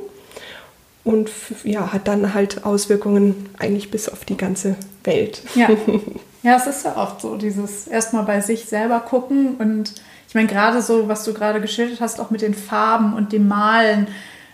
und 1.04 1.30
ja, 1.64 1.92
hat 1.92 2.08
dann 2.08 2.32
halt 2.32 2.64
Auswirkungen 2.64 3.50
eigentlich 3.58 3.90
bis 3.90 4.08
auf 4.08 4.24
die 4.24 4.36
ganze 4.36 4.76
Welt. 5.04 5.42
Ja, 5.54 5.68
ja 6.42 6.56
es 6.56 6.66
ist 6.66 6.84
ja 6.84 6.96
oft 6.96 7.20
so, 7.20 7.36
dieses 7.36 7.88
erstmal 7.88 8.24
bei 8.24 8.40
sich 8.40 8.66
selber 8.66 9.00
gucken 9.00 9.56
und 9.56 9.92
ich 10.28 10.34
meine, 10.34 10.46
gerade 10.46 10.82
so, 10.82 11.08
was 11.08 11.24
du 11.24 11.32
gerade 11.32 11.60
geschildert 11.60 12.00
hast, 12.00 12.20
auch 12.20 12.30
mit 12.30 12.42
den 12.42 12.54
Farben 12.54 13.14
und 13.14 13.32
dem 13.32 13.48
Malen, 13.48 14.06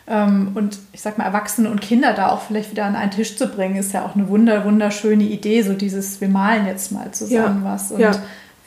und 0.07 0.79
ich 0.93 1.01
sag 1.01 1.17
mal, 1.17 1.25
Erwachsene 1.25 1.71
und 1.71 1.81
Kinder 1.81 2.13
da 2.13 2.29
auch 2.29 2.43
vielleicht 2.43 2.71
wieder 2.71 2.85
an 2.85 2.95
einen 2.95 3.11
Tisch 3.11 3.37
zu 3.37 3.49
bringen, 3.49 3.77
ist 3.77 3.93
ja 3.95 4.05
auch 4.05 4.15
eine 4.15 4.29
wunder, 4.29 4.65
wunderschöne 4.65 5.25
Idee, 5.25 5.63
so 5.63 5.73
dieses, 5.73 6.21
wir 6.21 6.29
malen 6.29 6.67
jetzt 6.67 6.93
mal 6.93 7.11
zusammen 7.13 7.63
ja. 7.65 7.73
was 7.73 7.91
und 7.91 8.01
ja. 8.01 8.13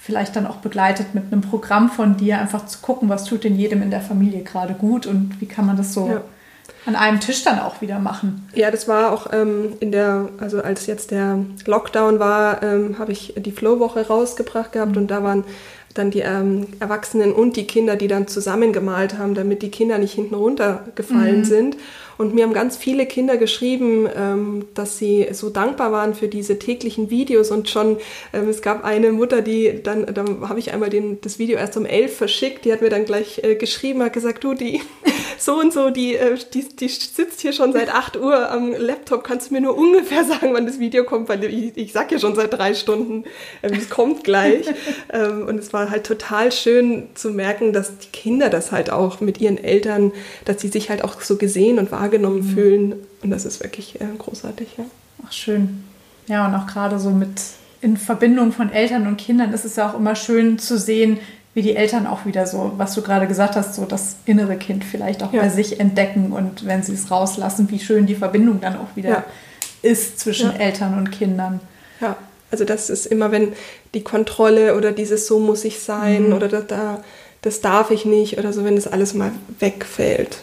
vielleicht 0.01 0.35
dann 0.35 0.47
auch 0.47 0.57
begleitet 0.57 1.13
mit 1.13 1.25
einem 1.31 1.41
Programm 1.41 1.91
von 1.91 2.17
dir, 2.17 2.39
einfach 2.39 2.65
zu 2.65 2.79
gucken, 2.79 3.07
was 3.09 3.25
tut 3.25 3.43
denn 3.43 3.55
jedem 3.55 3.83
in 3.83 3.91
der 3.91 4.01
Familie 4.01 4.41
gerade 4.41 4.73
gut 4.73 5.05
und 5.05 5.39
wie 5.39 5.45
kann 5.45 5.67
man 5.67 5.77
das 5.77 5.93
so 5.93 6.07
ja. 6.07 6.21
an 6.87 6.95
einem 6.95 7.19
Tisch 7.19 7.43
dann 7.43 7.59
auch 7.59 7.81
wieder 7.81 7.99
machen. 7.99 8.49
Ja, 8.55 8.71
das 8.71 8.87
war 8.87 9.11
auch 9.11 9.31
ähm, 9.31 9.73
in 9.79 9.91
der, 9.91 10.29
also 10.39 10.63
als 10.63 10.87
jetzt 10.87 11.11
der 11.11 11.37
Lockdown 11.67 12.17
war, 12.17 12.63
ähm, 12.63 12.97
habe 12.97 13.11
ich 13.11 13.35
die 13.37 13.51
Flow-Woche 13.51 14.07
rausgebracht 14.07 14.71
gehabt 14.71 14.93
mhm. 14.93 15.03
und 15.03 15.11
da 15.11 15.21
waren 15.21 15.43
dann 15.93 16.11
die 16.11 16.19
ähm, 16.19 16.67
Erwachsenen 16.79 17.31
und 17.33 17.55
die 17.55 17.65
Kinder, 17.65 17.95
die 17.95 18.07
dann 18.07 18.27
zusammen 18.27 18.73
gemalt 18.73 19.17
haben, 19.17 19.33
damit 19.33 19.61
die 19.61 19.71
Kinder 19.71 19.97
nicht 19.97 20.13
hinten 20.13 20.35
runtergefallen 20.35 21.39
mhm. 21.39 21.45
sind. 21.45 21.77
Und 22.17 22.33
mir 22.33 22.43
haben 22.43 22.53
ganz 22.53 22.77
viele 22.77 23.05
Kinder 23.05 23.37
geschrieben, 23.37 24.07
ähm, 24.15 24.65
dass 24.73 24.97
sie 24.97 25.27
so 25.31 25.49
dankbar 25.49 25.91
waren 25.91 26.15
für 26.15 26.27
diese 26.27 26.57
täglichen 26.57 27.11
Videos 27.11 27.51
und 27.51 27.69
schon, 27.69 27.97
ähm, 28.33 28.49
es 28.49 28.61
gab 28.61 28.83
eine 28.83 29.11
Mutter, 29.11 29.41
die 29.41 29.81
dann, 29.83 30.05
dann 30.13 30.49
habe 30.49 30.59
ich 30.59 30.73
einmal 30.73 30.89
den, 30.89 31.21
das 31.21 31.37
Video 31.37 31.57
erst 31.57 31.77
um 31.77 31.85
elf 31.85 32.17
verschickt, 32.17 32.65
die 32.65 32.73
hat 32.73 32.81
mir 32.81 32.89
dann 32.89 33.05
gleich 33.05 33.43
äh, 33.43 33.55
geschrieben, 33.55 34.01
hat 34.01 34.13
gesagt, 34.13 34.43
du, 34.43 34.55
die 34.55 34.81
so 35.37 35.59
und 35.59 35.73
so, 35.73 35.89
die, 35.89 36.15
äh, 36.15 36.37
die, 36.53 36.67
die 36.67 36.87
sitzt 36.87 37.41
hier 37.41 37.53
schon 37.53 37.73
seit 37.73 37.93
acht 37.93 38.17
Uhr 38.17 38.51
am 38.51 38.73
Laptop, 38.73 39.23
kannst 39.23 39.49
du 39.49 39.53
mir 39.53 39.61
nur 39.61 39.77
ungefähr 39.77 40.23
sagen, 40.23 40.53
wann 40.53 40.65
das 40.65 40.79
Video 40.79 41.03
kommt, 41.03 41.29
weil 41.29 41.43
ich, 41.43 41.77
ich 41.77 41.93
sag 41.93 42.11
ja 42.11 42.19
schon 42.19 42.35
seit 42.35 42.53
drei 42.53 42.73
Stunden, 42.73 43.23
ähm, 43.63 43.73
es 43.73 43.89
kommt 43.89 44.23
gleich. 44.23 44.65
ähm, 45.13 45.47
und 45.47 45.57
es 45.59 45.73
war 45.73 45.89
halt 45.89 46.05
total 46.05 46.51
schön 46.51 47.07
zu 47.13 47.29
merken, 47.29 47.73
dass 47.73 47.97
die 47.97 48.09
Kinder 48.11 48.49
das 48.49 48.71
halt 48.71 48.89
auch 48.89 49.21
mit 49.21 49.39
ihren 49.39 49.57
Eltern, 49.57 50.11
dass 50.45 50.61
sie 50.61 50.67
sich 50.67 50.89
halt 50.89 51.03
auch 51.03 51.21
so 51.21 51.37
gesehen 51.37 51.79
und 51.79 51.91
wahrgenommen 51.91 52.17
wahrgenommen 52.17 52.39
mhm. 52.39 52.53
fühlen. 52.53 52.95
Und 53.23 53.29
das 53.29 53.45
ist 53.45 53.61
wirklich 53.61 53.99
äh, 54.01 54.05
großartig. 54.17 54.69
Ja. 54.77 54.85
Ach, 55.25 55.31
schön. 55.31 55.83
Ja, 56.27 56.47
und 56.47 56.55
auch 56.55 56.67
gerade 56.67 56.99
so 56.99 57.09
mit 57.09 57.41
in 57.79 57.95
Verbindung 57.95 58.51
von 58.51 58.71
Eltern 58.71 59.05
und 59.05 59.17
Kindern 59.17 59.53
ist 59.53 59.63
es 59.63 59.75
ja 59.75 59.89
auch 59.89 59.95
immer 59.95 60.15
schön 60.15 60.57
zu 60.57 60.77
sehen, 60.77 61.19
wie 61.57 61.63
die 61.63 61.75
Eltern 61.75 62.05
auch 62.05 62.25
wieder 62.25 62.45
so, 62.45 62.73
was 62.77 62.93
du 62.93 63.01
gerade 63.01 63.27
gesagt 63.27 63.55
hast, 63.55 63.73
so 63.73 63.85
das 63.85 64.17
innere 64.25 64.57
Kind 64.57 64.83
vielleicht 64.83 65.23
auch 65.23 65.33
ja. 65.33 65.41
bei 65.41 65.49
sich 65.49 65.79
entdecken 65.79 66.31
und 66.31 66.65
wenn 66.67 66.83
sie 66.83 66.93
es 66.93 67.09
rauslassen, 67.09 67.71
wie 67.71 67.79
schön 67.79 68.05
die 68.05 68.15
Verbindung 68.15 68.61
dann 68.61 68.77
auch 68.77 68.95
wieder 68.95 69.09
ja. 69.09 69.25
ist 69.81 70.19
zwischen 70.19 70.51
ja. 70.51 70.57
Eltern 70.57 70.97
und 70.97 71.11
Kindern. 71.11 71.59
Ja, 71.99 72.15
also 72.51 72.63
das 72.63 72.91
ist 72.91 73.07
immer, 73.07 73.31
wenn 73.31 73.53
die 73.95 74.03
Kontrolle 74.03 74.77
oder 74.77 74.91
dieses 74.91 75.25
so 75.25 75.39
muss 75.39 75.65
ich 75.65 75.79
sein 75.79 76.27
mhm. 76.27 76.33
oder 76.33 76.47
da, 76.47 76.61
da, 76.61 77.03
das 77.41 77.61
darf 77.61 77.89
ich 77.89 78.05
nicht 78.05 78.37
oder 78.37 78.53
so, 78.53 78.63
wenn 78.63 78.75
das 78.75 78.87
alles 78.87 79.15
mal 79.15 79.31
wegfällt 79.59 80.37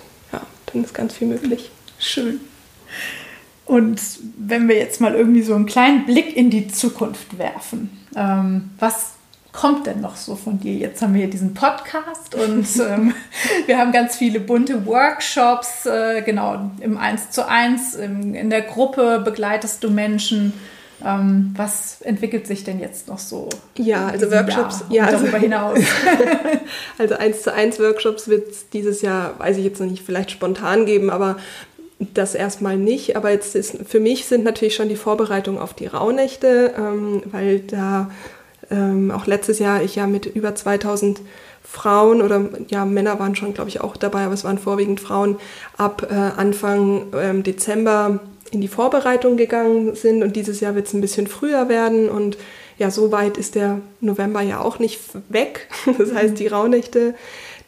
dann 0.75 0.85
ist 0.85 0.95
ganz 0.95 1.15
viel 1.15 1.29
möglich. 1.29 1.71
Schön. 1.99 2.41
Und 3.65 4.01
wenn 4.37 4.69
wir 4.69 4.77
jetzt 4.77 5.01
mal 5.01 5.15
irgendwie 5.15 5.43
so 5.43 5.55
einen 5.55 5.67
kleinen 5.67 6.05
Blick 6.05 6.37
in 6.37 6.51
die 6.51 6.69
Zukunft 6.69 7.39
werfen, 7.39 7.91
ähm, 8.15 8.71
was 8.79 9.13
kommt 9.55 9.87
denn 9.87 10.01
noch 10.01 10.17
so 10.17 10.35
von 10.35 10.59
dir? 10.59 10.75
Jetzt 10.75 11.01
haben 11.01 11.15
wir 11.15 11.21
hier 11.21 11.31
diesen 11.31 11.55
Podcast 11.55 12.35
und 12.35 12.67
ähm, 12.87 13.15
wir 13.67 13.79
haben 13.79 13.93
ganz 13.93 14.17
viele 14.17 14.41
bunte 14.41 14.85
Workshops, 14.85 15.87
äh, 15.87 16.23
genau, 16.23 16.71
im 16.81 16.99
1 16.99 17.31
zu 17.31 17.49
1, 17.49 17.95
im, 17.95 18.35
in 18.35 18.51
der 18.51 18.63
Gruppe 18.63 19.23
begleitest 19.25 19.83
du 19.83 19.91
Menschen. 19.91 20.53
Ähm, 21.05 21.53
was 21.57 22.01
entwickelt 22.03 22.47
sich 22.47 22.65
denn 22.65 22.81
jetzt 22.81 23.09
noch 23.09 23.19
so? 23.19 23.49
Ja, 23.77 24.07
also 24.07 24.31
Workshops, 24.31 24.85
ja, 24.91 25.05
also, 25.05 25.19
darüber 25.19 25.39
hinaus. 25.39 25.79
also 26.99 27.15
eins 27.17 27.43
zu 27.43 27.53
eins 27.53 27.79
Workshops 27.79 28.29
wird 28.29 28.51
es 28.51 28.69
dieses 28.71 29.03
Jahr, 29.03 29.39
weiß 29.39 29.57
ich 29.59 29.65
jetzt 29.65 29.81
noch 29.81 29.89
nicht, 29.89 30.03
vielleicht 30.05 30.31
spontan 30.31 30.87
geben, 30.87 31.11
aber 31.11 31.37
das 31.99 32.35
erstmal 32.35 32.77
nicht. 32.77 33.17
Aber 33.17 33.31
jetzt 33.31 33.55
ist 33.55 33.77
für 33.87 34.01
mich 34.01 34.27
sind 34.27 34.45
natürlich 34.45 34.75
schon 34.75 34.89
die 34.89 34.97
Vorbereitungen 34.97 35.61
auf 35.61 35.75
die 35.75 35.87
Rauhnächte, 35.87 36.75
ähm, 36.77 37.23
weil 37.27 37.61
da 37.61 38.11
ähm, 38.71 39.11
auch 39.11 39.27
letztes 39.27 39.59
Jahr 39.59 39.83
ich 39.83 39.97
ja 39.97 40.07
mit 40.07 40.27
über 40.27 40.55
2000 40.55 41.21
Frauen 41.63 42.23
oder 42.23 42.49
ja, 42.69 42.85
Männer 42.85 43.19
waren 43.19 43.35
schon, 43.35 43.55
glaube 43.55 43.69
ich, 43.69 43.81
auch 43.81 43.97
dabei, 43.97 44.25
aber 44.25 44.35
es 44.35 44.45
waren 44.45 44.59
vorwiegend 44.59 45.01
Frauen 45.01 45.39
ab 45.77 46.07
äh, 46.11 46.15
Anfang 46.15 47.07
ähm, 47.15 47.43
Dezember 47.43 48.21
in 48.51 48.61
die 48.61 48.69
Vorbereitung 48.69 49.37
gegangen 49.37 49.97
sind 49.97 50.23
und 50.23 50.37
dieses 50.37 50.61
Jahr 50.61 50.75
wird 50.75 50.87
es 50.87 50.95
ein 50.95 51.01
bisschen 51.01 51.27
früher 51.27 51.69
werden 51.69 52.09
und 52.09 52.37
ja, 52.79 52.91
so 52.91 53.13
weit 53.13 53.37
ist 53.37 53.55
der 53.55 53.81
November 54.01 54.41
ja 54.41 54.61
auch 54.61 54.79
nicht 54.79 55.01
weg. 55.29 55.69
Das 55.99 56.13
heißt, 56.13 56.39
die 56.39 56.49
Rauhnächte. 56.49 57.15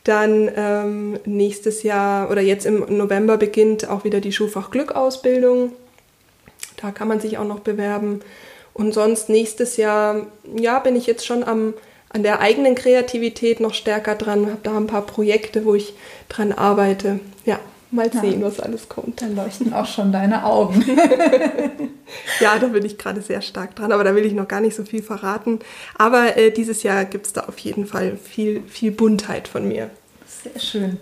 Dann 0.04 0.48
ähm, 0.56 1.18
nächstes 1.24 1.82
Jahr 1.82 2.30
oder 2.30 2.40
jetzt 2.40 2.64
im 2.64 2.96
November 2.96 3.36
beginnt 3.38 3.88
auch 3.88 4.04
wieder 4.04 4.20
die 4.20 4.30
Schulfach 4.30 4.70
Glück 4.70 4.92
Ausbildung. 4.92 5.72
Da 6.80 6.92
kann 6.92 7.08
man 7.08 7.18
sich 7.18 7.38
auch 7.38 7.46
noch 7.46 7.60
bewerben. 7.60 8.20
Und 8.76 8.92
sonst 8.92 9.30
nächstes 9.30 9.78
Jahr, 9.78 10.26
ja, 10.54 10.80
bin 10.80 10.96
ich 10.96 11.06
jetzt 11.06 11.24
schon 11.24 11.42
am, 11.42 11.72
an 12.10 12.22
der 12.22 12.40
eigenen 12.40 12.74
Kreativität 12.74 13.58
noch 13.58 13.72
stärker 13.72 14.16
dran. 14.16 14.44
Habe 14.44 14.58
da 14.62 14.76
ein 14.76 14.86
paar 14.86 15.06
Projekte, 15.06 15.64
wo 15.64 15.74
ich 15.74 15.94
dran 16.28 16.52
arbeite. 16.52 17.20
Ja. 17.46 17.58
Mal 17.90 18.12
sehen, 18.12 18.42
ja. 18.42 18.46
was 18.46 18.60
alles 18.60 18.90
kommt. 18.90 19.22
Dann 19.22 19.34
leuchten 19.34 19.72
auch 19.72 19.86
schon 19.86 20.12
deine 20.12 20.44
Augen. 20.44 20.84
ja, 22.40 22.58
da 22.58 22.66
bin 22.66 22.84
ich 22.84 22.98
gerade 22.98 23.22
sehr 23.22 23.40
stark 23.40 23.76
dran, 23.76 23.92
aber 23.92 24.04
da 24.04 24.14
will 24.14 24.26
ich 24.26 24.34
noch 24.34 24.48
gar 24.48 24.60
nicht 24.60 24.76
so 24.76 24.84
viel 24.84 25.02
verraten. 25.02 25.60
Aber 25.96 26.36
äh, 26.36 26.50
dieses 26.50 26.82
Jahr 26.82 27.06
gibt 27.06 27.26
es 27.26 27.32
da 27.32 27.44
auf 27.44 27.58
jeden 27.60 27.86
Fall 27.86 28.18
viel, 28.22 28.62
viel 28.68 28.90
Buntheit 28.90 29.48
von 29.48 29.66
mir. 29.66 29.88
Sehr 30.26 30.60
schön. 30.60 30.98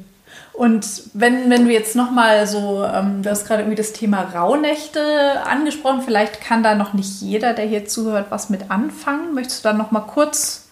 Und 0.54 0.86
wenn, 1.14 1.50
wenn 1.50 1.64
du 1.64 1.72
jetzt 1.72 1.96
nochmal 1.96 2.46
so, 2.46 2.84
ähm, 2.84 3.22
du 3.22 3.30
hast 3.30 3.46
gerade 3.46 3.62
irgendwie 3.62 3.76
das 3.76 3.92
Thema 3.92 4.22
Rauhnächte 4.22 5.44
angesprochen, 5.44 6.02
vielleicht 6.02 6.40
kann 6.40 6.62
da 6.62 6.76
noch 6.76 6.92
nicht 6.92 7.20
jeder, 7.20 7.54
der 7.54 7.66
hier 7.66 7.86
zuhört, 7.86 8.26
was 8.30 8.50
mit 8.50 8.70
anfangen. 8.70 9.34
Möchtest 9.34 9.64
du 9.64 9.68
dann 9.68 9.78
nochmal 9.78 10.04
kurz 10.06 10.68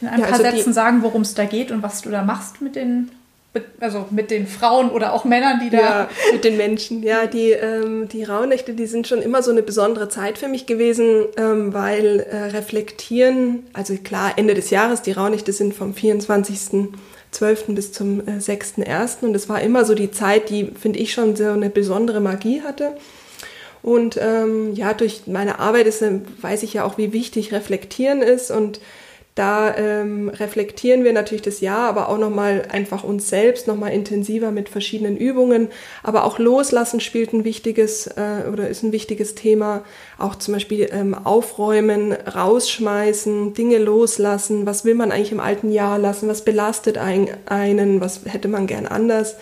in 0.00 0.08
ein 0.08 0.18
ja, 0.18 0.26
paar 0.26 0.40
also 0.40 0.50
Sätzen 0.50 0.72
sagen, 0.72 1.02
worum 1.02 1.22
es 1.22 1.34
da 1.34 1.44
geht 1.44 1.70
und 1.70 1.82
was 1.82 2.02
du 2.02 2.10
da 2.10 2.22
machst 2.22 2.60
mit 2.60 2.74
den 2.74 3.10
also 3.78 4.06
mit 4.10 4.32
den 4.32 4.46
Frauen 4.48 4.90
oder 4.90 5.12
auch 5.12 5.24
Männern, 5.24 5.60
die 5.60 5.70
da. 5.70 5.78
Ja, 5.78 6.08
mit 6.32 6.44
den 6.44 6.56
Menschen. 6.56 7.02
Ja, 7.02 7.26
die, 7.26 7.50
ähm, 7.50 8.08
die 8.08 8.24
Rauhnächte, 8.24 8.74
die 8.74 8.86
sind 8.86 9.06
schon 9.06 9.22
immer 9.22 9.42
so 9.42 9.52
eine 9.52 9.62
besondere 9.62 10.08
Zeit 10.08 10.38
für 10.38 10.48
mich 10.48 10.66
gewesen, 10.66 11.26
ähm, 11.36 11.72
weil 11.72 12.20
äh, 12.20 12.36
reflektieren, 12.46 13.64
also 13.72 13.94
klar, 13.94 14.32
Ende 14.36 14.54
des 14.54 14.70
Jahres, 14.70 15.02
die 15.02 15.12
Rauhnächte 15.12 15.52
sind 15.52 15.74
vom 15.74 15.94
24. 15.94 16.90
12. 17.34 17.66
bis 17.68 17.92
zum 17.92 18.20
äh, 18.20 18.38
6.1. 18.38 19.22
Und 19.22 19.34
es 19.34 19.48
war 19.48 19.60
immer 19.60 19.84
so 19.84 19.94
die 19.94 20.10
Zeit, 20.10 20.50
die, 20.50 20.66
finde 20.66 20.98
ich, 20.98 21.12
schon 21.12 21.36
so 21.36 21.50
eine 21.50 21.70
besondere 21.70 22.20
Magie 22.20 22.62
hatte. 22.62 22.96
Und 23.82 24.18
ähm, 24.20 24.72
ja, 24.74 24.94
durch 24.94 25.26
meine 25.26 25.58
Arbeit 25.58 25.86
ist, 25.86 26.00
äh, 26.00 26.20
weiß 26.40 26.62
ich 26.62 26.74
ja 26.74 26.84
auch, 26.84 26.96
wie 26.96 27.12
wichtig 27.12 27.52
Reflektieren 27.52 28.22
ist 28.22 28.50
und 28.50 28.80
da 29.34 29.76
ähm, 29.76 30.28
reflektieren 30.28 31.02
wir 31.02 31.12
natürlich 31.12 31.42
das 31.42 31.60
Jahr, 31.60 31.88
aber 31.88 32.08
auch 32.08 32.18
nochmal 32.18 32.66
einfach 32.70 33.02
uns 33.02 33.28
selbst 33.28 33.66
nochmal 33.66 33.92
intensiver 33.92 34.52
mit 34.52 34.68
verschiedenen 34.68 35.16
Übungen. 35.16 35.70
Aber 36.04 36.22
auch 36.22 36.38
Loslassen 36.38 37.00
spielt 37.00 37.32
ein 37.32 37.44
wichtiges 37.44 38.06
äh, 38.06 38.48
oder 38.52 38.68
ist 38.68 38.84
ein 38.84 38.92
wichtiges 38.92 39.34
Thema. 39.34 39.82
Auch 40.18 40.36
zum 40.36 40.54
Beispiel 40.54 40.88
ähm, 40.92 41.14
aufräumen, 41.14 42.12
rausschmeißen, 42.12 43.54
Dinge 43.54 43.78
loslassen. 43.78 44.66
Was 44.66 44.84
will 44.84 44.94
man 44.94 45.10
eigentlich 45.10 45.32
im 45.32 45.40
alten 45.40 45.72
Jahr 45.72 45.98
lassen? 45.98 46.28
Was 46.28 46.44
belastet 46.44 46.96
ein, 46.96 47.28
einen? 47.46 48.00
Was 48.00 48.20
hätte 48.26 48.46
man 48.46 48.68
gern 48.68 48.86
anders? 48.86 49.34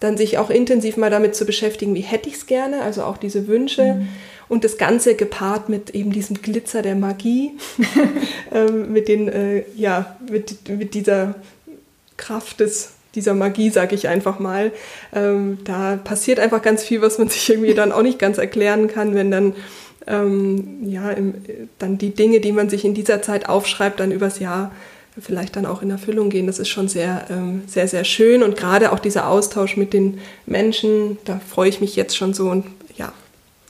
Dann 0.00 0.18
sich 0.18 0.36
auch 0.36 0.50
intensiv 0.50 0.98
mal 0.98 1.08
damit 1.08 1.34
zu 1.34 1.46
beschäftigen, 1.46 1.94
wie 1.94 2.00
hätte 2.00 2.28
ich 2.28 2.34
es 2.34 2.46
gerne, 2.46 2.82
also 2.82 3.04
auch 3.04 3.16
diese 3.16 3.46
Wünsche. 3.46 3.94
Mhm 3.94 4.08
und 4.48 4.64
das 4.64 4.78
Ganze 4.78 5.14
gepaart 5.14 5.68
mit 5.68 5.90
eben 5.90 6.12
diesem 6.12 6.40
Glitzer 6.40 6.82
der 6.82 6.94
Magie, 6.94 7.52
ähm, 8.52 8.92
mit, 8.92 9.08
den, 9.08 9.28
äh, 9.28 9.64
ja, 9.76 10.16
mit, 10.30 10.68
mit 10.68 10.94
dieser 10.94 11.34
Kraft 12.16 12.60
des, 12.60 12.92
dieser 13.14 13.34
Magie, 13.34 13.70
sage 13.70 13.94
ich 13.94 14.08
einfach 14.08 14.38
mal. 14.38 14.72
Ähm, 15.14 15.58
da 15.64 15.96
passiert 15.96 16.38
einfach 16.38 16.62
ganz 16.62 16.82
viel, 16.82 17.02
was 17.02 17.18
man 17.18 17.28
sich 17.30 17.48
irgendwie 17.50 17.74
dann 17.74 17.92
auch 17.92 18.02
nicht 18.02 18.18
ganz 18.18 18.38
erklären 18.38 18.88
kann, 18.88 19.14
wenn 19.14 19.30
dann 19.30 19.54
ähm, 20.06 20.80
ja, 20.86 21.10
im, 21.10 21.34
dann 21.78 21.98
die 21.98 22.10
Dinge, 22.10 22.40
die 22.40 22.52
man 22.52 22.68
sich 22.68 22.84
in 22.84 22.94
dieser 22.94 23.22
Zeit 23.22 23.48
aufschreibt, 23.48 24.00
dann 24.00 24.12
übers 24.12 24.38
Jahr 24.38 24.70
vielleicht 25.18 25.56
dann 25.56 25.64
auch 25.64 25.80
in 25.80 25.90
Erfüllung 25.90 26.28
gehen. 26.28 26.46
Das 26.46 26.58
ist 26.58 26.68
schon 26.68 26.88
sehr, 26.88 27.26
ähm, 27.30 27.62
sehr, 27.66 27.88
sehr 27.88 28.04
schön 28.04 28.42
und 28.42 28.56
gerade 28.56 28.92
auch 28.92 28.98
dieser 28.98 29.28
Austausch 29.28 29.76
mit 29.76 29.92
den 29.92 30.18
Menschen, 30.46 31.18
da 31.24 31.40
freue 31.48 31.68
ich 31.68 31.80
mich 31.80 31.96
jetzt 31.96 32.16
schon 32.16 32.34
so 32.34 32.50
und 32.50 32.64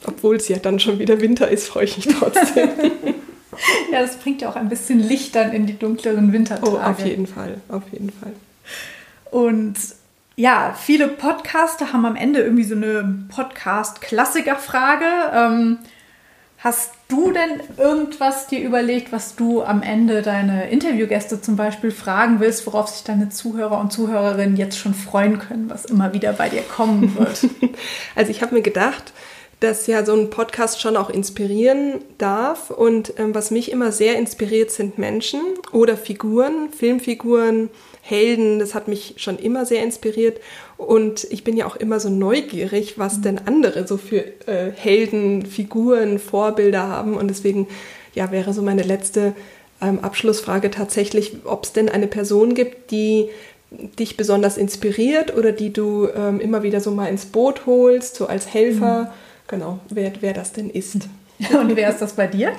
obwohl 0.07 0.37
es 0.37 0.49
ja 0.49 0.59
dann 0.59 0.81
schon 0.81 0.99
wieder 0.99 1.21
Winter 1.21 1.49
ist, 1.49 1.69
freue 1.69 1.85
ich 1.85 1.97
mich 1.97 2.15
trotzdem. 2.17 2.69
ja, 3.93 4.01
das 4.01 4.17
bringt 4.17 4.43
ja 4.43 4.49
auch 4.49 4.57
ein 4.57 4.69
bisschen 4.69 5.01
Licht 5.01 5.35
dann 5.35 5.53
in 5.53 5.67
die 5.67 5.79
dunkleren 5.79 6.33
Wintertage. 6.33 6.71
Oh, 6.71 6.79
auf 6.79 7.05
jeden 7.05 7.27
Fall, 7.27 7.61
auf 7.69 7.85
jeden 7.93 8.11
Fall. 8.11 8.33
Und 9.31 9.77
ja, 10.37 10.77
viele 10.79 11.09
Podcaster 11.09 11.93
haben 11.93 12.05
am 12.05 12.17
Ende 12.17 12.41
irgendwie 12.41 12.65
so 12.65 12.75
eine 12.75 13.27
Podcast-Klassiker-Frage. 13.29 15.07
Ähm, 15.33 15.79
hast 16.59 16.93
du 17.09 17.31
denn 17.31 17.61
irgendwas 17.77 18.47
dir 18.49 18.61
überlegt, 18.61 19.13
was 19.13 19.37
du 19.37 19.63
am 19.63 19.83
Ende 19.83 20.23
deine 20.23 20.71
Interviewgäste 20.71 21.41
zum 21.41 21.57
Beispiel 21.57 21.91
fragen 21.91 22.41
willst, 22.41 22.67
worauf 22.67 22.89
sich 22.89 23.05
deine 23.05 23.29
Zuhörer 23.29 23.79
und 23.79 23.93
Zuhörerinnen 23.93 24.57
jetzt 24.57 24.79
schon 24.79 24.95
freuen 24.95 25.39
können, 25.39 25.71
was 25.71 25.85
immer 25.85 26.13
wieder 26.15 26.33
bei 26.33 26.49
dir 26.49 26.63
kommen 26.63 27.17
wird? 27.17 27.47
also 28.17 28.31
ich 28.31 28.43
habe 28.43 28.55
mir 28.55 28.63
gedacht, 28.63 29.13
dass 29.65 29.87
ja 29.87 30.05
so 30.05 30.15
ein 30.15 30.29
Podcast 30.29 30.81
schon 30.81 30.97
auch 30.97 31.09
inspirieren 31.09 32.01
darf. 32.19 32.71
Und 32.71 33.15
ähm, 33.19 33.35
was 33.35 33.51
mich 33.51 33.73
immer 33.73 33.93
sehr 33.93 34.17
inspiriert, 34.17 34.71
sind 34.71 34.99
Menschen 34.99 35.41
oder 35.73 35.97
Figuren, 35.97 36.69
Filmfiguren, 36.71 37.71
Helden. 38.03 38.59
Das 38.59 38.75
hat 38.75 38.89
mich 38.89 39.15
schon 39.17 39.39
immer 39.39 39.65
sehr 39.65 39.83
inspiriert. 39.83 40.39
Und 40.77 41.25
ich 41.31 41.45
bin 41.45 41.57
ja 41.57 41.67
auch 41.67 41.77
immer 41.77 41.99
so 41.99 42.11
neugierig, 42.11 42.99
was 42.99 43.23
denn 43.23 43.41
andere 43.47 43.87
so 43.87 43.97
für 43.97 44.25
äh, 44.47 44.71
Helden, 44.75 45.47
Figuren, 45.47 46.19
Vorbilder 46.19 46.87
haben. 46.87 47.17
Und 47.17 47.29
deswegen 47.29 47.67
ja, 48.15 48.31
wäre 48.31 48.53
so 48.53 48.61
meine 48.61 48.83
letzte 48.83 49.33
ähm, 49.81 49.99
Abschlussfrage 50.01 50.71
tatsächlich, 50.71 51.39
ob 51.45 51.65
es 51.65 51.73
denn 51.73 51.89
eine 51.89 52.07
Person 52.07 52.55
gibt, 52.55 52.91
die 52.91 53.31
dich 53.99 54.19
besonders 54.19 54.59
inspiriert 54.59 55.35
oder 55.35 55.53
die 55.53 55.73
du 55.73 56.07
ähm, 56.15 56.39
immer 56.39 56.63
wieder 56.63 56.81
so 56.81 56.91
mal 56.91 57.07
ins 57.07 57.25
Boot 57.25 57.65
holst, 57.65 58.17
so 58.17 58.27
als 58.27 58.53
Helfer. 58.53 59.05
Mhm 59.05 59.09
genau, 59.49 59.81
wer, 59.89 60.13
wer 60.21 60.33
das 60.33 60.53
denn 60.53 60.71
ist. 60.71 61.09
Und 61.61 61.75
wer 61.77 61.91
ist 61.91 62.01
das 62.01 62.15
bei 62.15 62.27
dir? 62.27 62.53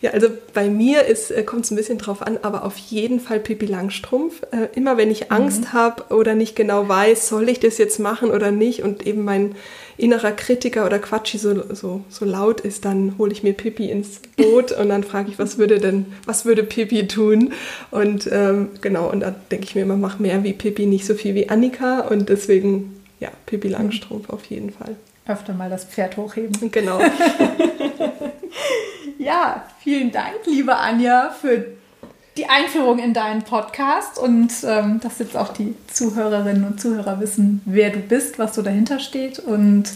Ja, 0.00 0.10
also 0.10 0.28
bei 0.52 0.68
mir 0.68 1.08
äh, 1.08 1.42
kommt 1.42 1.64
es 1.64 1.70
ein 1.70 1.76
bisschen 1.76 1.98
drauf 1.98 2.22
an, 2.22 2.38
aber 2.42 2.64
auf 2.64 2.76
jeden 2.76 3.20
Fall 3.20 3.40
Pippi 3.40 3.66
Langstrumpf. 3.66 4.42
Äh, 4.50 4.68
immer 4.74 4.96
wenn 4.96 5.10
ich 5.10 5.30
Angst 5.32 5.60
mhm. 5.62 5.72
habe 5.72 6.14
oder 6.14 6.34
nicht 6.34 6.56
genau 6.56 6.88
weiß, 6.88 7.28
soll 7.28 7.48
ich 7.48 7.60
das 7.60 7.78
jetzt 7.78 7.98
machen 7.98 8.30
oder 8.30 8.50
nicht 8.50 8.82
und 8.82 9.06
eben 9.06 9.24
mein 9.24 9.54
innerer 9.96 10.32
Kritiker 10.32 10.86
oder 10.86 10.98
Quatschi 10.98 11.38
so, 11.38 11.74
so, 11.74 12.02
so 12.08 12.24
laut 12.24 12.60
ist, 12.60 12.84
dann 12.84 13.16
hole 13.18 13.32
ich 13.32 13.42
mir 13.42 13.52
Pippi 13.52 13.90
ins 13.90 14.20
Boot 14.36 14.72
und 14.78 14.88
dann 14.88 15.04
frage 15.04 15.30
ich, 15.30 15.38
was 15.38 15.58
würde 15.58 15.78
denn, 15.78 16.06
was 16.24 16.44
würde 16.44 16.62
Pippi 16.62 17.06
tun? 17.06 17.52
Und 17.90 18.28
ähm, 18.32 18.70
genau, 18.80 19.10
und 19.10 19.20
da 19.20 19.34
denke 19.50 19.66
ich 19.66 19.74
mir 19.74 19.82
immer, 19.82 19.96
mach 19.96 20.18
mehr 20.18 20.42
wie 20.42 20.52
Pippi, 20.52 20.86
nicht 20.86 21.06
so 21.06 21.14
viel 21.14 21.34
wie 21.34 21.48
Annika 21.48 22.00
und 22.00 22.28
deswegen, 22.28 23.00
ja, 23.20 23.30
Pippi 23.46 23.68
mhm. 23.68 23.74
Langstrumpf 23.74 24.28
mhm. 24.28 24.34
auf 24.34 24.44
jeden 24.46 24.70
Fall 24.70 24.96
öfter 25.26 25.54
mal 25.54 25.70
das 25.70 25.84
Pferd 25.84 26.16
hochheben. 26.16 26.70
Genau. 26.70 27.00
ja, 29.18 29.64
vielen 29.80 30.10
Dank, 30.10 30.34
liebe 30.46 30.76
Anja, 30.76 31.30
für 31.30 31.66
die 32.36 32.46
Einführung 32.48 32.98
in 32.98 33.12
deinen 33.12 33.42
Podcast 33.42 34.18
und 34.18 34.52
ähm, 34.64 35.00
dass 35.00 35.18
jetzt 35.18 35.36
auch 35.36 35.52
die 35.52 35.74
Zuhörerinnen 35.88 36.64
und 36.64 36.80
Zuhörer 36.80 37.20
wissen, 37.20 37.60
wer 37.66 37.90
du 37.90 37.98
bist, 37.98 38.38
was 38.38 38.54
so 38.54 38.62
dahinter 38.62 39.00
steht. 39.00 39.38
Und 39.38 39.90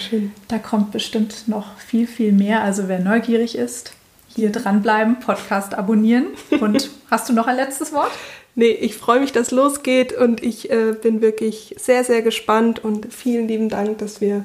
schön. 0.00 0.32
da 0.48 0.58
kommt 0.58 0.90
bestimmt 0.90 1.48
noch 1.48 1.76
viel, 1.78 2.06
viel 2.06 2.32
mehr. 2.32 2.62
Also 2.62 2.88
wer 2.88 2.98
neugierig 2.98 3.58
ist, 3.58 3.92
hier 4.28 4.50
dranbleiben, 4.50 5.20
Podcast 5.20 5.74
abonnieren. 5.74 6.28
Und 6.60 6.90
hast 7.10 7.28
du 7.28 7.34
noch 7.34 7.46
ein 7.46 7.56
letztes 7.56 7.92
Wort? 7.92 8.12
Nee, 8.54 8.70
ich 8.70 8.96
freue 8.96 9.20
mich, 9.20 9.32
dass 9.32 9.48
es 9.48 9.50
losgeht 9.50 10.12
und 10.12 10.42
ich 10.42 10.70
äh, 10.70 10.92
bin 11.00 11.22
wirklich 11.22 11.74
sehr, 11.78 12.04
sehr 12.04 12.20
gespannt 12.20 12.84
und 12.84 13.12
vielen 13.12 13.48
lieben 13.48 13.70
Dank, 13.70 13.98
dass 13.98 14.20
wir, 14.20 14.44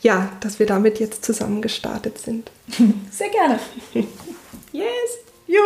ja, 0.00 0.30
dass 0.40 0.58
wir 0.58 0.66
damit 0.66 0.98
jetzt 0.98 1.24
zusammen 1.24 1.60
gestartet 1.60 2.18
sind. 2.18 2.50
Sehr 3.10 3.28
gerne. 3.28 3.58
yes. 4.72 5.18
Juhu. 5.46 5.60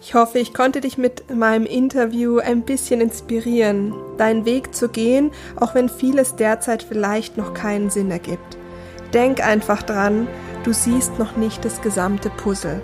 Ich 0.00 0.14
hoffe, 0.14 0.38
ich 0.38 0.52
konnte 0.52 0.82
dich 0.82 0.98
mit 0.98 1.34
meinem 1.34 1.64
Interview 1.64 2.38
ein 2.38 2.62
bisschen 2.62 3.00
inspirieren, 3.00 3.94
deinen 4.18 4.44
Weg 4.44 4.74
zu 4.74 4.90
gehen, 4.90 5.30
auch 5.56 5.74
wenn 5.74 5.88
vieles 5.88 6.36
derzeit 6.36 6.82
vielleicht 6.82 7.38
noch 7.38 7.54
keinen 7.54 7.88
Sinn 7.88 8.10
ergibt. 8.10 8.58
Denk 9.14 9.42
einfach 9.42 9.82
dran, 9.82 10.28
du 10.64 10.74
siehst 10.74 11.18
noch 11.18 11.36
nicht 11.36 11.64
das 11.64 11.80
gesamte 11.80 12.28
Puzzle. 12.28 12.82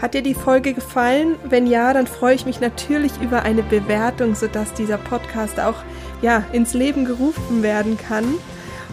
Hat 0.00 0.14
dir 0.14 0.22
die 0.22 0.34
Folge 0.34 0.74
gefallen? 0.74 1.34
Wenn 1.44 1.66
ja, 1.66 1.92
dann 1.92 2.06
freue 2.06 2.34
ich 2.34 2.46
mich 2.46 2.60
natürlich 2.60 3.12
über 3.20 3.42
eine 3.42 3.62
Bewertung, 3.62 4.34
sodass 4.34 4.72
dieser 4.74 4.98
Podcast 4.98 5.58
auch 5.58 5.76
ja, 6.22 6.44
ins 6.52 6.74
Leben 6.74 7.04
gerufen 7.04 7.62
werden 7.62 7.98
kann. 7.98 8.34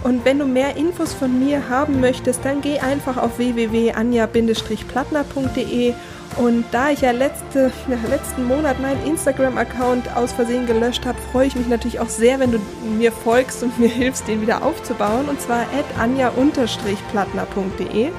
Und 0.04 0.26
wenn 0.26 0.40
du 0.40 0.46
mehr 0.46 0.78
Infos 0.78 1.14
von 1.14 1.40
mir 1.40 1.70
haben 1.70 2.00
möchtest, 2.00 2.46
dann 2.46 2.62
geh 2.62 2.80
einfach 2.80 3.18
auf 3.18 3.38
www.anja-plattner.de 3.38 5.94
und 6.38 6.66
da 6.72 6.90
ich 6.90 7.02
ja 7.02 7.12
letzte, 7.12 7.72
ja, 7.88 7.98
letzten 8.10 8.46
Monat 8.46 8.82
meinen 8.82 9.06
Instagram-Account 9.06 10.14
aus 10.16 10.32
Versehen 10.34 10.66
gelöscht 10.66 11.06
habe, 11.06 11.20
freue 11.32 11.46
ich 11.48 11.56
mich 11.56 11.68
natürlich 11.68 12.02
auch 12.02 12.10
sehr, 12.10 12.40
wenn 12.40 12.52
du 12.52 12.60
mir 12.98 13.14
folgst 13.14 13.64
und 13.64 13.80
mir 13.84 13.88
hilfst, 13.88 14.28
den 14.28 14.42
wieder 14.42 14.64
aufzubauen. 14.64 15.30
Und 15.30 15.40
zwar 15.40 15.62
at 15.62 15.86
anja-plattner.de. 16.00 18.10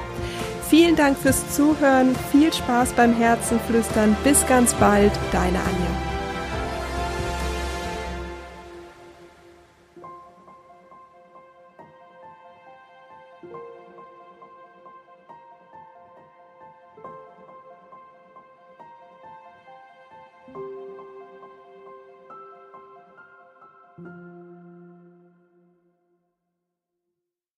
Vielen 0.69 0.97
Dank 0.97 1.17
fürs 1.17 1.49
Zuhören, 1.55 2.13
viel 2.31 2.51
Spaß 2.51 2.91
beim 2.93 3.13
Herzenflüstern. 3.13 4.17
Bis 4.23 4.45
ganz 4.47 4.73
bald, 4.73 5.13
deine 5.31 5.59
Anja. 5.59 6.06